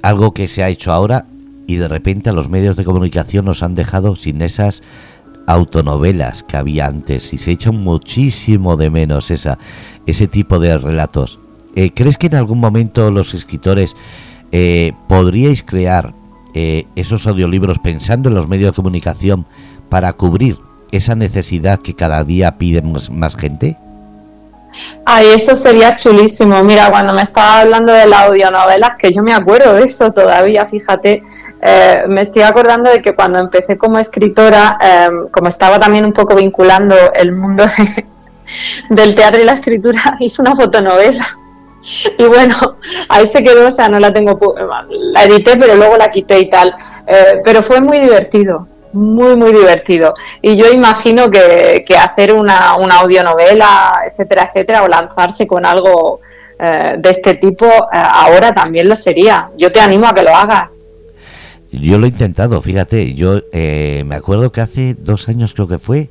algo 0.02 0.34
que 0.34 0.48
se 0.48 0.64
ha 0.64 0.70
hecho 0.70 0.94
ahora 0.94 1.26
y 1.66 1.76
de 1.76 1.90
repente 1.90 2.30
a 2.30 2.34
los 2.34 2.48
medios 2.48 2.78
de 2.78 2.86
comunicación 2.86 3.44
nos 3.46 3.64
han 3.64 3.76
dejado 3.76 4.16
sin 4.16 4.42
esas 4.42 4.84
autonovelas 5.48 6.44
que 6.44 6.58
había 6.58 6.86
antes 6.86 7.34
y 7.34 7.38
se 7.38 7.52
echa 7.52 7.72
muchísimo 7.72 8.78
de 8.78 8.90
menos 8.90 9.32
esa 9.32 9.58
ese 10.06 10.28
tipo 10.28 10.60
de 10.60 10.78
relatos. 10.78 11.40
Eh, 11.76 11.92
¿Crees 11.94 12.18
que 12.18 12.28
en 12.28 12.36
algún 12.36 12.60
momento 12.60 13.12
los 13.12 13.34
escritores 13.34 13.96
eh, 14.52 14.94
podríais 15.10 15.64
crear 15.64 16.14
eh, 16.54 16.86
esos 16.96 17.28
audiolibros 17.28 17.80
pensando 17.80 18.30
en 18.30 18.36
los 18.36 18.48
medios 18.48 18.72
de 18.72 18.76
comunicación 18.76 19.46
para 19.90 20.14
cubrir 20.14 20.58
esa 20.92 21.16
necesidad 21.16 21.80
que 21.80 21.94
cada 21.96 22.24
día 22.24 22.58
piden 22.58 22.94
más 23.12 23.36
gente? 23.36 23.78
Ay, 25.06 25.28
eso 25.34 25.56
sería 25.56 25.96
chulísimo. 25.96 26.64
Mira, 26.64 26.90
cuando 26.90 27.14
me 27.14 27.22
estaba 27.22 27.62
hablando 27.62 27.94
de 27.94 28.06
las 28.08 28.24
audionovelas, 28.24 28.96
que 28.96 29.12
yo 29.12 29.24
me 29.24 29.34
acuerdo 29.34 29.74
de 29.74 29.86
eso 29.86 30.12
todavía, 30.12 30.66
fíjate, 30.66 31.24
eh, 31.62 32.04
me 32.08 32.22
estoy 32.22 32.44
acordando 32.44 32.90
de 32.90 33.02
que 33.02 33.16
cuando 33.16 33.40
empecé 33.40 33.78
como 33.78 34.00
escritora, 34.00 34.78
em, 34.82 35.30
como 35.30 35.48
estaba 35.48 35.80
también 35.80 36.06
un 36.06 36.14
poco 36.14 36.36
vinculando 36.36 36.96
el 37.14 37.32
mundo 37.32 37.64
del 38.90 39.16
teatro 39.16 39.42
y 39.42 39.46
la 39.46 39.54
escritura, 39.54 40.16
hice 40.20 40.42
una 40.42 40.56
fotonovela. 40.56 41.26
Y 42.18 42.24
bueno, 42.26 42.56
ahí 43.08 43.26
se 43.26 43.42
quedó, 43.42 43.68
o 43.68 43.72
sea, 43.72 43.88
no 43.88 44.00
la 44.00 44.12
tengo, 44.12 44.38
la 44.90 45.24
edité, 45.24 45.56
pero 45.58 45.76
luego 45.76 45.96
la 45.96 46.10
quité 46.10 46.40
y 46.40 46.50
tal. 46.50 46.76
Eh, 47.06 47.40
pero 47.44 47.64
fue 47.64 47.80
muy 47.80 48.00
divertido 48.00 48.68
muy, 48.98 49.36
muy 49.36 49.54
divertido. 49.54 50.14
Y 50.42 50.56
yo 50.56 50.70
imagino 50.72 51.30
que, 51.30 51.84
hacer 51.98 52.34
una, 52.34 52.76
una 52.76 52.96
audionovela, 53.00 54.02
etcétera, 54.06 54.50
etcétera, 54.52 54.84
o 54.84 54.88
lanzarse 54.88 55.46
con 55.46 55.66
algo 55.66 56.20
eh, 56.60 56.96
de 56.98 57.10
este 57.12 57.36
tipo, 57.36 57.66
eh, 57.66 57.88
ahora 57.94 58.54
también 58.54 58.90
lo 58.90 58.96
sería. 58.96 59.50
Yo 59.58 59.72
te 59.72 59.80
animo 59.80 60.08
a 60.08 60.14
que 60.14 60.24
lo 60.24 60.36
hagas. 60.36 60.70
Yo 61.72 61.98
lo 61.98 62.06
he 62.06 62.10
intentado, 62.10 62.62
fíjate, 62.62 63.14
yo 63.14 63.42
eh, 63.52 64.04
me 64.06 64.16
acuerdo 64.16 64.52
que 64.52 64.62
hace 64.62 64.96
dos 64.96 65.28
años 65.28 65.54
creo 65.54 65.68
que 65.68 65.78
fue, 65.78 66.10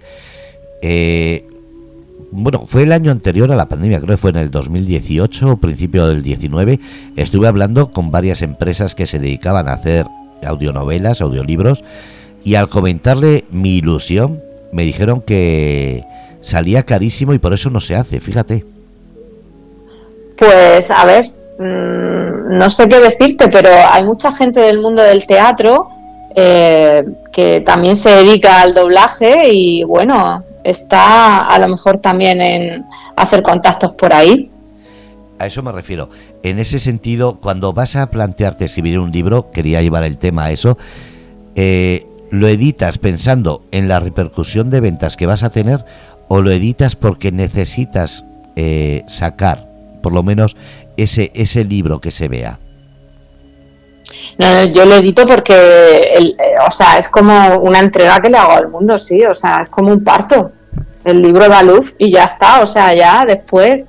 bueno, 2.31 2.66
fue 2.66 2.83
el 2.83 2.92
año 2.92 3.11
anterior 3.11 3.51
a 3.51 3.57
la 3.57 3.66
pandemia, 3.66 3.99
creo 3.99 4.16
que 4.16 4.20
fue 4.20 4.31
en 4.31 4.37
el 4.37 4.51
2018 4.51 5.53
o 5.53 5.57
principio 5.57 6.07
del 6.09 6.22
19, 6.22 6.79
estuve 7.16 7.49
hablando 7.49 7.90
con 7.90 8.11
varias 8.11 8.42
empresas 8.42 8.94
que 8.94 9.07
se 9.07 9.18
dedicaban 9.18 9.66
a 9.66 9.72
hacer 9.72 10.07
audionovelas, 10.44 11.22
audiolibros, 11.22 11.83
y 12.46 12.54
al 12.54 12.68
comentarle 12.68 13.44
mi 13.50 13.70
ilusión, 13.70 14.40
me 14.70 14.85
dijeron 14.85 15.20
que 15.20 16.04
salía 16.40 16.85
carísimo 16.85 17.35
y 17.35 17.40
por 17.40 17.52
eso 17.52 17.70
no 17.70 17.80
se 17.80 17.96
hace, 17.96 18.20
fíjate. 18.20 18.64
Pues 20.38 20.88
a 20.92 21.04
ver, 21.04 21.26
mm, 21.59 22.56
no 22.56 22.70
sé 22.70 22.88
qué 22.88 23.00
decirte, 23.00 23.48
pero 23.48 23.70
hay 23.90 24.04
mucha 24.04 24.30
gente 24.30 24.61
del 24.61 24.80
mundo 24.80 25.02
del 25.02 25.26
teatro 25.26 25.88
eh, 26.37 27.04
que 27.32 27.62
también 27.62 27.96
se 27.96 28.11
dedica 28.11 28.62
al 28.62 28.74
doblaje 28.74 29.48
y 29.52 29.82
bueno, 29.82 30.44
está 30.62 31.40
a 31.40 31.59
lo 31.59 31.66
mejor 31.66 31.98
también 31.98 32.40
en 32.40 32.87
hacer 33.16 33.42
contactos 33.42 33.90
por 33.94 34.14
ahí. 34.14 34.52
A 35.40 35.46
eso 35.46 35.64
me 35.64 35.72
refiero. 35.72 36.11
En 36.44 36.61
ese 36.61 36.78
sentido, 36.78 37.40
cuando 37.40 37.72
vas 37.72 37.96
a 37.96 38.09
plantearte 38.09 38.66
escribir 38.66 39.00
un 39.00 39.11
libro, 39.11 39.50
quería 39.50 39.82
llevar 39.82 40.04
el 40.04 40.16
tema 40.16 40.44
a 40.44 40.52
eso, 40.52 40.78
eh, 41.56 42.06
¿Lo 42.37 42.49
editas 42.49 42.99
pensando 42.99 43.64
en 43.70 43.88
la 43.88 43.99
repercusión 43.99 44.68
de 44.68 44.81
ventas 44.81 45.16
que 45.16 45.25
vas 45.25 45.42
a 45.42 45.49
tener 45.49 45.87
o 46.29 46.42
lo 46.42 46.51
editas 46.51 46.94
porque 46.94 47.33
necesitas 47.33 48.27
eh, 48.57 49.05
sacar 49.07 49.66
por 50.03 50.12
lo 50.12 50.22
menos 50.22 50.55
ese, 50.99 51.33
ese 51.35 51.64
libro 51.64 51.99
que 51.99 52.11
se 52.11 52.29
vea? 52.29 52.59
No, 54.37 54.64
yo 54.66 54.85
lo 54.85 54.96
edito 54.96 55.27
porque, 55.27 55.55
eh, 55.55 56.37
o 56.66 56.70
sea, 56.70 56.99
es 56.99 57.09
como 57.09 57.57
una 57.57 57.79
entrega 57.79 58.20
que 58.20 58.29
le 58.29 58.37
hago 58.37 58.53
al 58.53 58.68
mundo, 58.68 58.99
sí, 58.99 59.25
o 59.25 59.35
sea, 59.35 59.62
es 59.62 59.70
como 59.70 59.90
un 59.90 60.05
parto. 60.05 60.53
El 61.05 61.22
libro 61.22 61.49
da 61.49 61.62
luz 61.62 61.96
y 61.96 62.11
ya 62.11 62.25
está, 62.25 62.61
o 62.61 62.66
sea, 62.66 62.94
ya 62.94 63.25
después, 63.25 63.87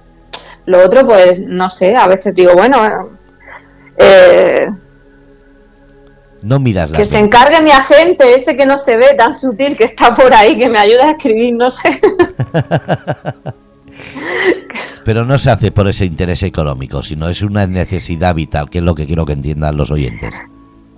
lo 0.65 0.85
otro, 0.85 1.05
pues, 1.05 1.41
no 1.41 1.69
sé, 1.69 1.97
a 1.97 2.07
veces 2.07 2.33
digo, 2.33 2.53
bueno, 2.53 3.09
eh, 3.97 4.67
no 6.47 6.59
miras 6.59 6.91
Que 6.91 7.05
se 7.05 7.19
encargue 7.19 7.61
mi 7.61 7.71
agente, 7.71 8.33
ese 8.33 8.55
que 8.55 8.65
no 8.65 8.77
se 8.77 8.95
ve 8.97 9.13
tan 9.17 9.35
sutil 9.35 9.75
que 9.75 9.83
está 9.83 10.15
por 10.15 10.33
ahí, 10.33 10.57
que 10.57 10.69
me 10.69 10.79
ayuda 10.79 11.07
a 11.07 11.11
escribir, 11.11 11.53
no 11.55 11.69
sé. 11.69 11.89
Pero 15.03 15.25
no 15.25 15.37
se 15.37 15.49
hace 15.51 15.71
por 15.71 15.87
ese 15.87 16.05
interés 16.05 16.43
económico, 16.43 17.01
sino 17.01 17.29
es 17.29 17.41
una 17.41 17.67
necesidad 17.67 18.35
vital, 18.35 18.69
que 18.69 18.77
es 18.79 18.83
lo 18.83 18.95
que 18.95 19.05
quiero 19.05 19.25
que 19.25 19.33
entiendan 19.33 19.75
los 19.77 19.91
oyentes. 19.91 20.35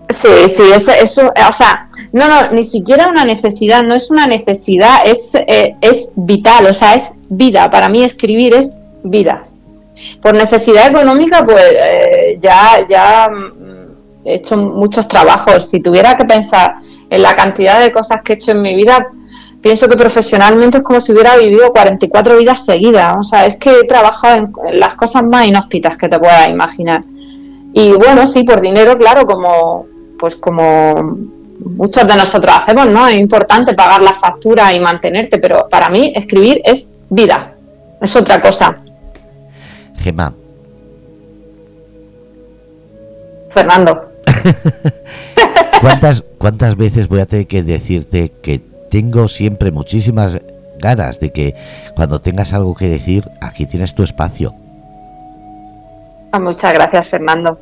Sí, 0.09 0.29
sí, 0.47 0.63
eso, 0.73 0.91
eso 0.91 1.31
o 1.47 1.51
sea, 1.51 1.89
no, 2.11 2.27
no, 2.27 2.51
ni 2.51 2.63
siquiera 2.63 3.07
una 3.07 3.25
necesidad, 3.25 3.83
no 3.83 3.93
es 3.95 4.09
una 4.09 4.25
necesidad, 4.25 5.01
es, 5.05 5.35
eh, 5.35 5.75
es 5.81 6.11
vital, 6.15 6.65
o 6.65 6.73
sea, 6.73 6.95
es 6.95 7.11
vida. 7.29 7.69
Para 7.69 7.89
mí 7.89 8.03
escribir 8.03 8.55
es 8.55 8.75
vida. 9.03 9.45
Por 10.21 10.35
necesidad 10.35 10.87
económica, 10.87 11.43
pues 11.45 11.61
eh, 11.61 12.37
ya, 12.39 12.85
ya 12.89 13.29
he 14.25 14.35
hecho 14.35 14.57
muchos 14.57 15.07
trabajos. 15.07 15.69
Si 15.69 15.79
tuviera 15.81 16.15
que 16.15 16.25
pensar 16.25 16.75
en 17.09 17.21
la 17.21 17.35
cantidad 17.35 17.79
de 17.79 17.91
cosas 17.91 18.21
que 18.21 18.33
he 18.33 18.35
hecho 18.35 18.51
en 18.51 18.61
mi 18.61 18.75
vida, 18.75 19.07
pienso 19.61 19.87
que 19.87 19.95
profesionalmente 19.95 20.77
es 20.77 20.83
como 20.83 21.01
si 21.01 21.11
hubiera 21.11 21.35
vivido 21.37 21.71
44 21.71 22.37
vidas 22.37 22.65
seguidas. 22.65 23.15
O 23.19 23.23
sea, 23.23 23.45
es 23.45 23.57
que 23.57 23.71
he 23.71 23.83
trabajado 23.85 24.49
en 24.67 24.79
las 24.79 24.95
cosas 24.95 25.23
más 25.23 25.45
inhóspitas 25.45 25.97
que 25.97 26.09
te 26.09 26.19
puedas 26.19 26.49
imaginar. 26.49 27.03
Y 27.73 27.91
bueno, 27.93 28.25
sí, 28.27 28.43
por 28.43 28.61
dinero, 28.61 28.97
claro, 28.97 29.25
como 29.25 29.85
pues 30.19 30.35
como 30.35 31.17
muchos 31.59 32.07
de 32.07 32.15
nosotros 32.15 32.53
hacemos, 32.55 32.87
¿no? 32.87 33.07
Es 33.07 33.19
importante 33.19 33.73
pagar 33.73 34.03
la 34.03 34.13
factura 34.13 34.73
y 34.75 34.79
mantenerte, 34.79 35.39
pero 35.39 35.67
para 35.69 35.89
mí 35.89 36.11
escribir 36.15 36.61
es 36.63 36.91
vida, 37.09 37.55
es 38.01 38.15
otra 38.15 38.41
cosa. 38.41 38.77
Gemma. 39.97 40.33
Fernando. 43.49 44.13
¿Cuántas, 45.81 46.23
¿Cuántas 46.37 46.75
veces 46.75 47.07
voy 47.07 47.19
a 47.21 47.25
tener 47.25 47.47
que 47.47 47.63
decirte 47.63 48.31
que 48.41 48.59
tengo 48.89 49.27
siempre 49.27 49.71
muchísimas 49.71 50.39
ganas 50.77 51.19
de 51.19 51.31
que 51.31 51.55
cuando 51.95 52.21
tengas 52.21 52.53
algo 52.53 52.75
que 52.75 52.87
decir, 52.87 53.29
aquí 53.41 53.65
tienes 53.65 53.93
tu 53.93 54.03
espacio? 54.03 54.53
Ah, 56.31 56.39
muchas 56.39 56.73
gracias, 56.73 57.07
Fernando. 57.07 57.59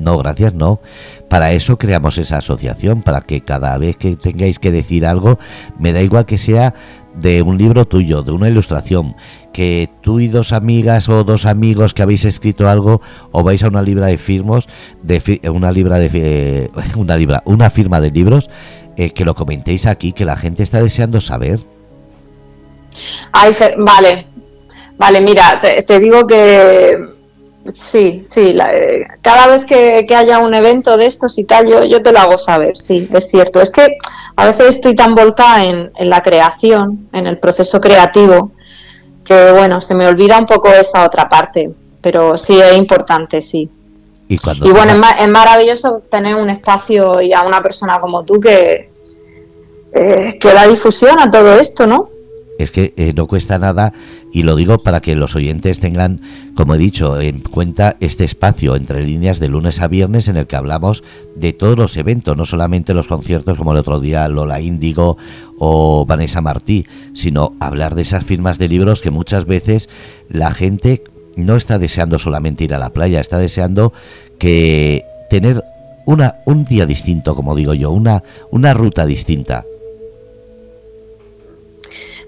No, 0.00 0.18
gracias, 0.18 0.54
no. 0.54 0.80
Para 1.28 1.52
eso 1.52 1.78
creamos 1.78 2.18
esa 2.18 2.38
asociación, 2.38 3.02
para 3.02 3.20
que 3.20 3.42
cada 3.42 3.76
vez 3.78 3.96
que 3.96 4.16
tengáis 4.16 4.58
que 4.58 4.70
decir 4.70 5.06
algo, 5.06 5.38
me 5.78 5.92
da 5.92 6.00
igual 6.00 6.26
que 6.26 6.38
sea 6.38 6.74
de 7.14 7.42
un 7.42 7.58
libro 7.58 7.86
tuyo, 7.86 8.22
de 8.22 8.32
una 8.32 8.48
ilustración, 8.48 9.14
que 9.52 9.88
tú 10.00 10.20
y 10.20 10.28
dos 10.28 10.52
amigas 10.52 11.08
o 11.08 11.24
dos 11.24 11.46
amigos 11.46 11.94
que 11.94 12.02
habéis 12.02 12.24
escrito 12.24 12.68
algo 12.68 13.00
o 13.32 13.42
vais 13.42 13.62
a 13.62 13.68
una 13.68 13.82
libra 13.82 14.06
de 14.06 14.18
firmos, 14.18 14.68
de 15.02 15.40
una 15.50 15.72
libra 15.72 15.98
de 15.98 16.10
eh, 16.12 16.70
una 16.96 17.16
libra, 17.16 17.42
una 17.44 17.70
firma 17.70 18.00
de 18.00 18.10
libros, 18.10 18.50
eh, 18.96 19.10
que 19.10 19.24
lo 19.24 19.34
comentéis 19.34 19.86
aquí, 19.86 20.12
que 20.12 20.24
la 20.24 20.36
gente 20.36 20.62
está 20.62 20.82
deseando 20.82 21.20
saber. 21.20 21.60
Ay, 23.32 23.54
vale, 23.78 24.26
vale, 24.98 25.20
mira, 25.20 25.60
te 25.60 26.00
digo 26.00 26.26
que 26.26 27.10
Sí, 27.74 28.24
sí, 28.26 28.56
eh, 28.58 29.06
cada 29.20 29.46
vez 29.46 29.64
que, 29.66 30.06
haya 30.14 30.38
un 30.38 30.54
evento 30.54 30.96
de 30.96 31.06
estos 31.06 31.38
y 31.38 31.44
tal, 31.44 31.68
yo, 31.68 31.82
yo 31.84 32.02
te 32.02 32.10
lo 32.10 32.18
hago 32.18 32.38
saber, 32.38 32.76
sí, 32.76 33.08
es 33.12 33.28
cierto. 33.28 33.60
Es 33.60 33.70
que 33.70 33.98
a 34.36 34.46
veces 34.46 34.70
estoy 34.70 34.94
tan 34.94 35.14
volcada 35.14 35.64
en, 35.64 35.90
la 35.98 36.22
creación, 36.22 37.08
en 37.12 37.26
el 37.26 37.38
proceso 37.38 37.80
creativo, 37.80 38.52
que 39.30 39.52
bueno, 39.52 39.80
se 39.80 39.94
me 39.94 40.08
olvida 40.08 40.36
un 40.40 40.46
poco 40.46 40.72
esa 40.72 41.04
otra 41.04 41.28
parte, 41.28 41.70
pero 42.00 42.36
sí 42.36 42.60
es 42.60 42.76
importante, 42.76 43.40
sí. 43.40 43.70
Y, 44.28 44.38
bueno, 44.72 45.00
es, 45.18 45.28
maravilloso 45.28 46.02
tener 46.10 46.34
un 46.34 46.50
espacio 46.50 47.20
y 47.20 47.32
a 47.32 47.42
una 47.42 47.60
persona 47.62 48.00
como 48.00 48.24
tú 48.24 48.40
que, 48.40 48.90
eh, 49.92 50.38
que 50.40 50.52
da 50.52 50.66
difusión 50.66 51.20
a 51.20 51.30
todo 51.30 51.54
esto, 51.54 51.86
¿no? 51.86 52.08
Es 52.62 52.70
que 52.70 52.94
eh, 52.96 53.12
no 53.14 53.26
cuesta 53.26 53.58
nada 53.58 53.92
y 54.32 54.42
lo 54.42 54.56
digo 54.56 54.82
para 54.82 55.00
que 55.00 55.16
los 55.16 55.34
oyentes 55.34 55.80
tengan, 55.80 56.20
como 56.54 56.74
he 56.74 56.78
dicho, 56.78 57.20
en 57.20 57.40
cuenta 57.40 57.96
este 58.00 58.24
espacio 58.24 58.76
entre 58.76 59.04
líneas 59.04 59.40
de 59.40 59.48
lunes 59.48 59.80
a 59.80 59.88
viernes 59.88 60.28
en 60.28 60.36
el 60.36 60.46
que 60.46 60.56
hablamos 60.56 61.02
de 61.36 61.52
todos 61.52 61.78
los 61.78 61.96
eventos, 61.96 62.36
no 62.36 62.44
solamente 62.44 62.94
los 62.94 63.06
conciertos 63.06 63.58
como 63.58 63.72
el 63.72 63.78
otro 63.78 64.00
día 64.00 64.28
Lola 64.28 64.60
Índigo 64.60 65.16
o 65.58 66.06
Vanessa 66.06 66.40
Martí, 66.40 66.86
sino 67.14 67.54
hablar 67.60 67.94
de 67.94 68.02
esas 68.02 68.24
firmas 68.24 68.58
de 68.58 68.68
libros 68.68 69.00
que 69.00 69.10
muchas 69.10 69.46
veces 69.46 69.88
la 70.28 70.52
gente 70.52 71.02
no 71.36 71.56
está 71.56 71.78
deseando 71.78 72.18
solamente 72.18 72.64
ir 72.64 72.74
a 72.74 72.78
la 72.78 72.90
playa, 72.90 73.20
está 73.20 73.38
deseando 73.38 73.92
que 74.38 75.04
tener 75.28 75.62
una, 76.06 76.36
un 76.46 76.64
día 76.64 76.86
distinto, 76.86 77.34
como 77.34 77.54
digo 77.54 77.74
yo, 77.74 77.90
una, 77.90 78.22
una 78.50 78.74
ruta 78.74 79.06
distinta. 79.06 79.64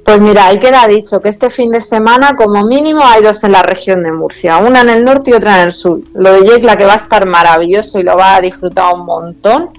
Pues 0.05 0.21
mira, 0.21 0.47
ahí 0.47 0.59
queda 0.59 0.87
dicho 0.89 1.21
que 1.21 1.29
este 1.29 1.49
fin 1.49 1.71
de 1.71 1.81
semana 1.81 2.35
como 2.35 2.65
mínimo 2.65 3.01
hay 3.05 3.23
dos 3.23 3.45
en 3.45 3.53
la 3.53 3.63
región 3.63 4.03
de 4.03 4.11
Murcia, 4.11 4.59
una 4.59 4.81
en 4.81 4.91
el 4.91 5.05
norte 5.05 5.31
y 5.31 5.35
otra 5.35 5.59
en 5.59 5.69
el 5.69 5.73
sur. 5.73 6.01
Lo 6.15 6.33
de 6.33 6.43
Yecla 6.43 6.77
que 6.77 6.85
va 6.85 6.95
a 6.95 6.97
estar 6.97 7.25
maravilloso 7.25 8.01
y 8.01 8.03
lo 8.03 8.17
va 8.17 8.37
a 8.37 8.41
disfrutar 8.41 8.95
un 8.95 9.07
montón. 9.07 9.71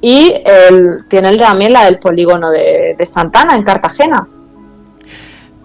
Y 0.00 0.34
tiene 1.08 1.36
también 1.36 1.72
la 1.72 1.84
del 1.84 1.98
polígono 1.98 2.50
de, 2.50 2.94
Santana 3.04 3.56
en 3.56 3.62
Cartagena. 3.64 4.28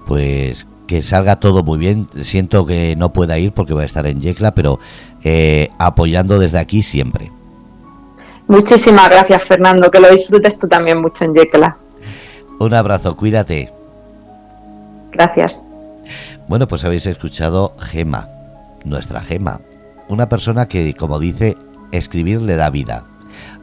Pues 0.08 0.66
que 0.88 1.02
salga 1.04 1.40
todo 1.40 1.64
muy 1.64 1.78
bien. 1.78 2.08
Siento 2.22 2.66
que 2.66 2.96
no 2.96 3.14
pueda 3.14 3.38
ir 3.38 3.52
porque 3.52 3.74
voy 3.74 3.84
a 3.84 3.86
estar 3.86 4.08
en 4.08 4.20
Yecla, 4.20 4.56
pero 4.56 4.80
eh, 5.24 5.70
apoyando 5.78 6.40
desde 6.40 6.58
aquí 6.58 6.82
siempre. 6.82 7.32
Muchísimas 8.48 9.10
gracias, 9.10 9.44
Fernando. 9.44 9.92
Que 9.92 10.00
lo 10.00 10.10
disfrutes 10.10 10.58
tú 10.58 10.68
también 10.68 11.00
mucho 11.00 11.24
en 11.24 11.36
Yecla. 11.36 11.78
Un 12.60 12.74
abrazo, 12.74 13.16
cuídate. 13.16 13.81
Gracias. 15.12 15.66
Bueno, 16.48 16.68
pues 16.68 16.84
habéis 16.84 17.06
escuchado 17.06 17.76
Gema, 17.80 18.30
nuestra 18.84 19.22
Gema, 19.22 19.62
una 20.10 20.30
persona 20.30 20.68
que, 20.68 20.94
como 20.96 21.20
dice, 21.20 21.58
escribir 21.92 22.42
le 22.42 22.56
da 22.56 22.70
vida. 22.70 23.06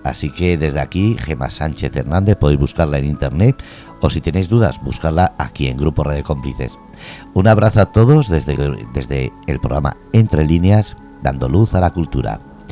Así 0.04 0.30
que 0.30 0.56
desde 0.56 0.80
aquí, 0.80 1.16
Gema 1.18 1.50
Sánchez 1.50 1.94
Hernández, 1.94 2.36
podéis 2.36 2.60
buscarla 2.60 2.98
en 2.98 3.04
internet 3.04 3.56
o 4.00 4.10
si 4.10 4.20
tenéis 4.20 4.48
dudas, 4.48 4.80
buscarla 4.82 5.34
aquí 5.38 5.66
en 5.66 5.76
Grupo 5.76 6.04
Radio 6.04 6.24
Cómplices. 6.24 6.78
Un 7.34 7.48
abrazo 7.48 7.80
a 7.80 7.86
todos 7.86 8.28
desde, 8.28 8.56
desde 8.94 9.32
el 9.46 9.60
programa 9.60 9.96
Entre 10.12 10.46
Líneas, 10.46 10.96
dando 11.22 11.48
luz 11.48 11.74
a 11.74 11.80
la 11.80 11.90
cultura. 11.90 12.40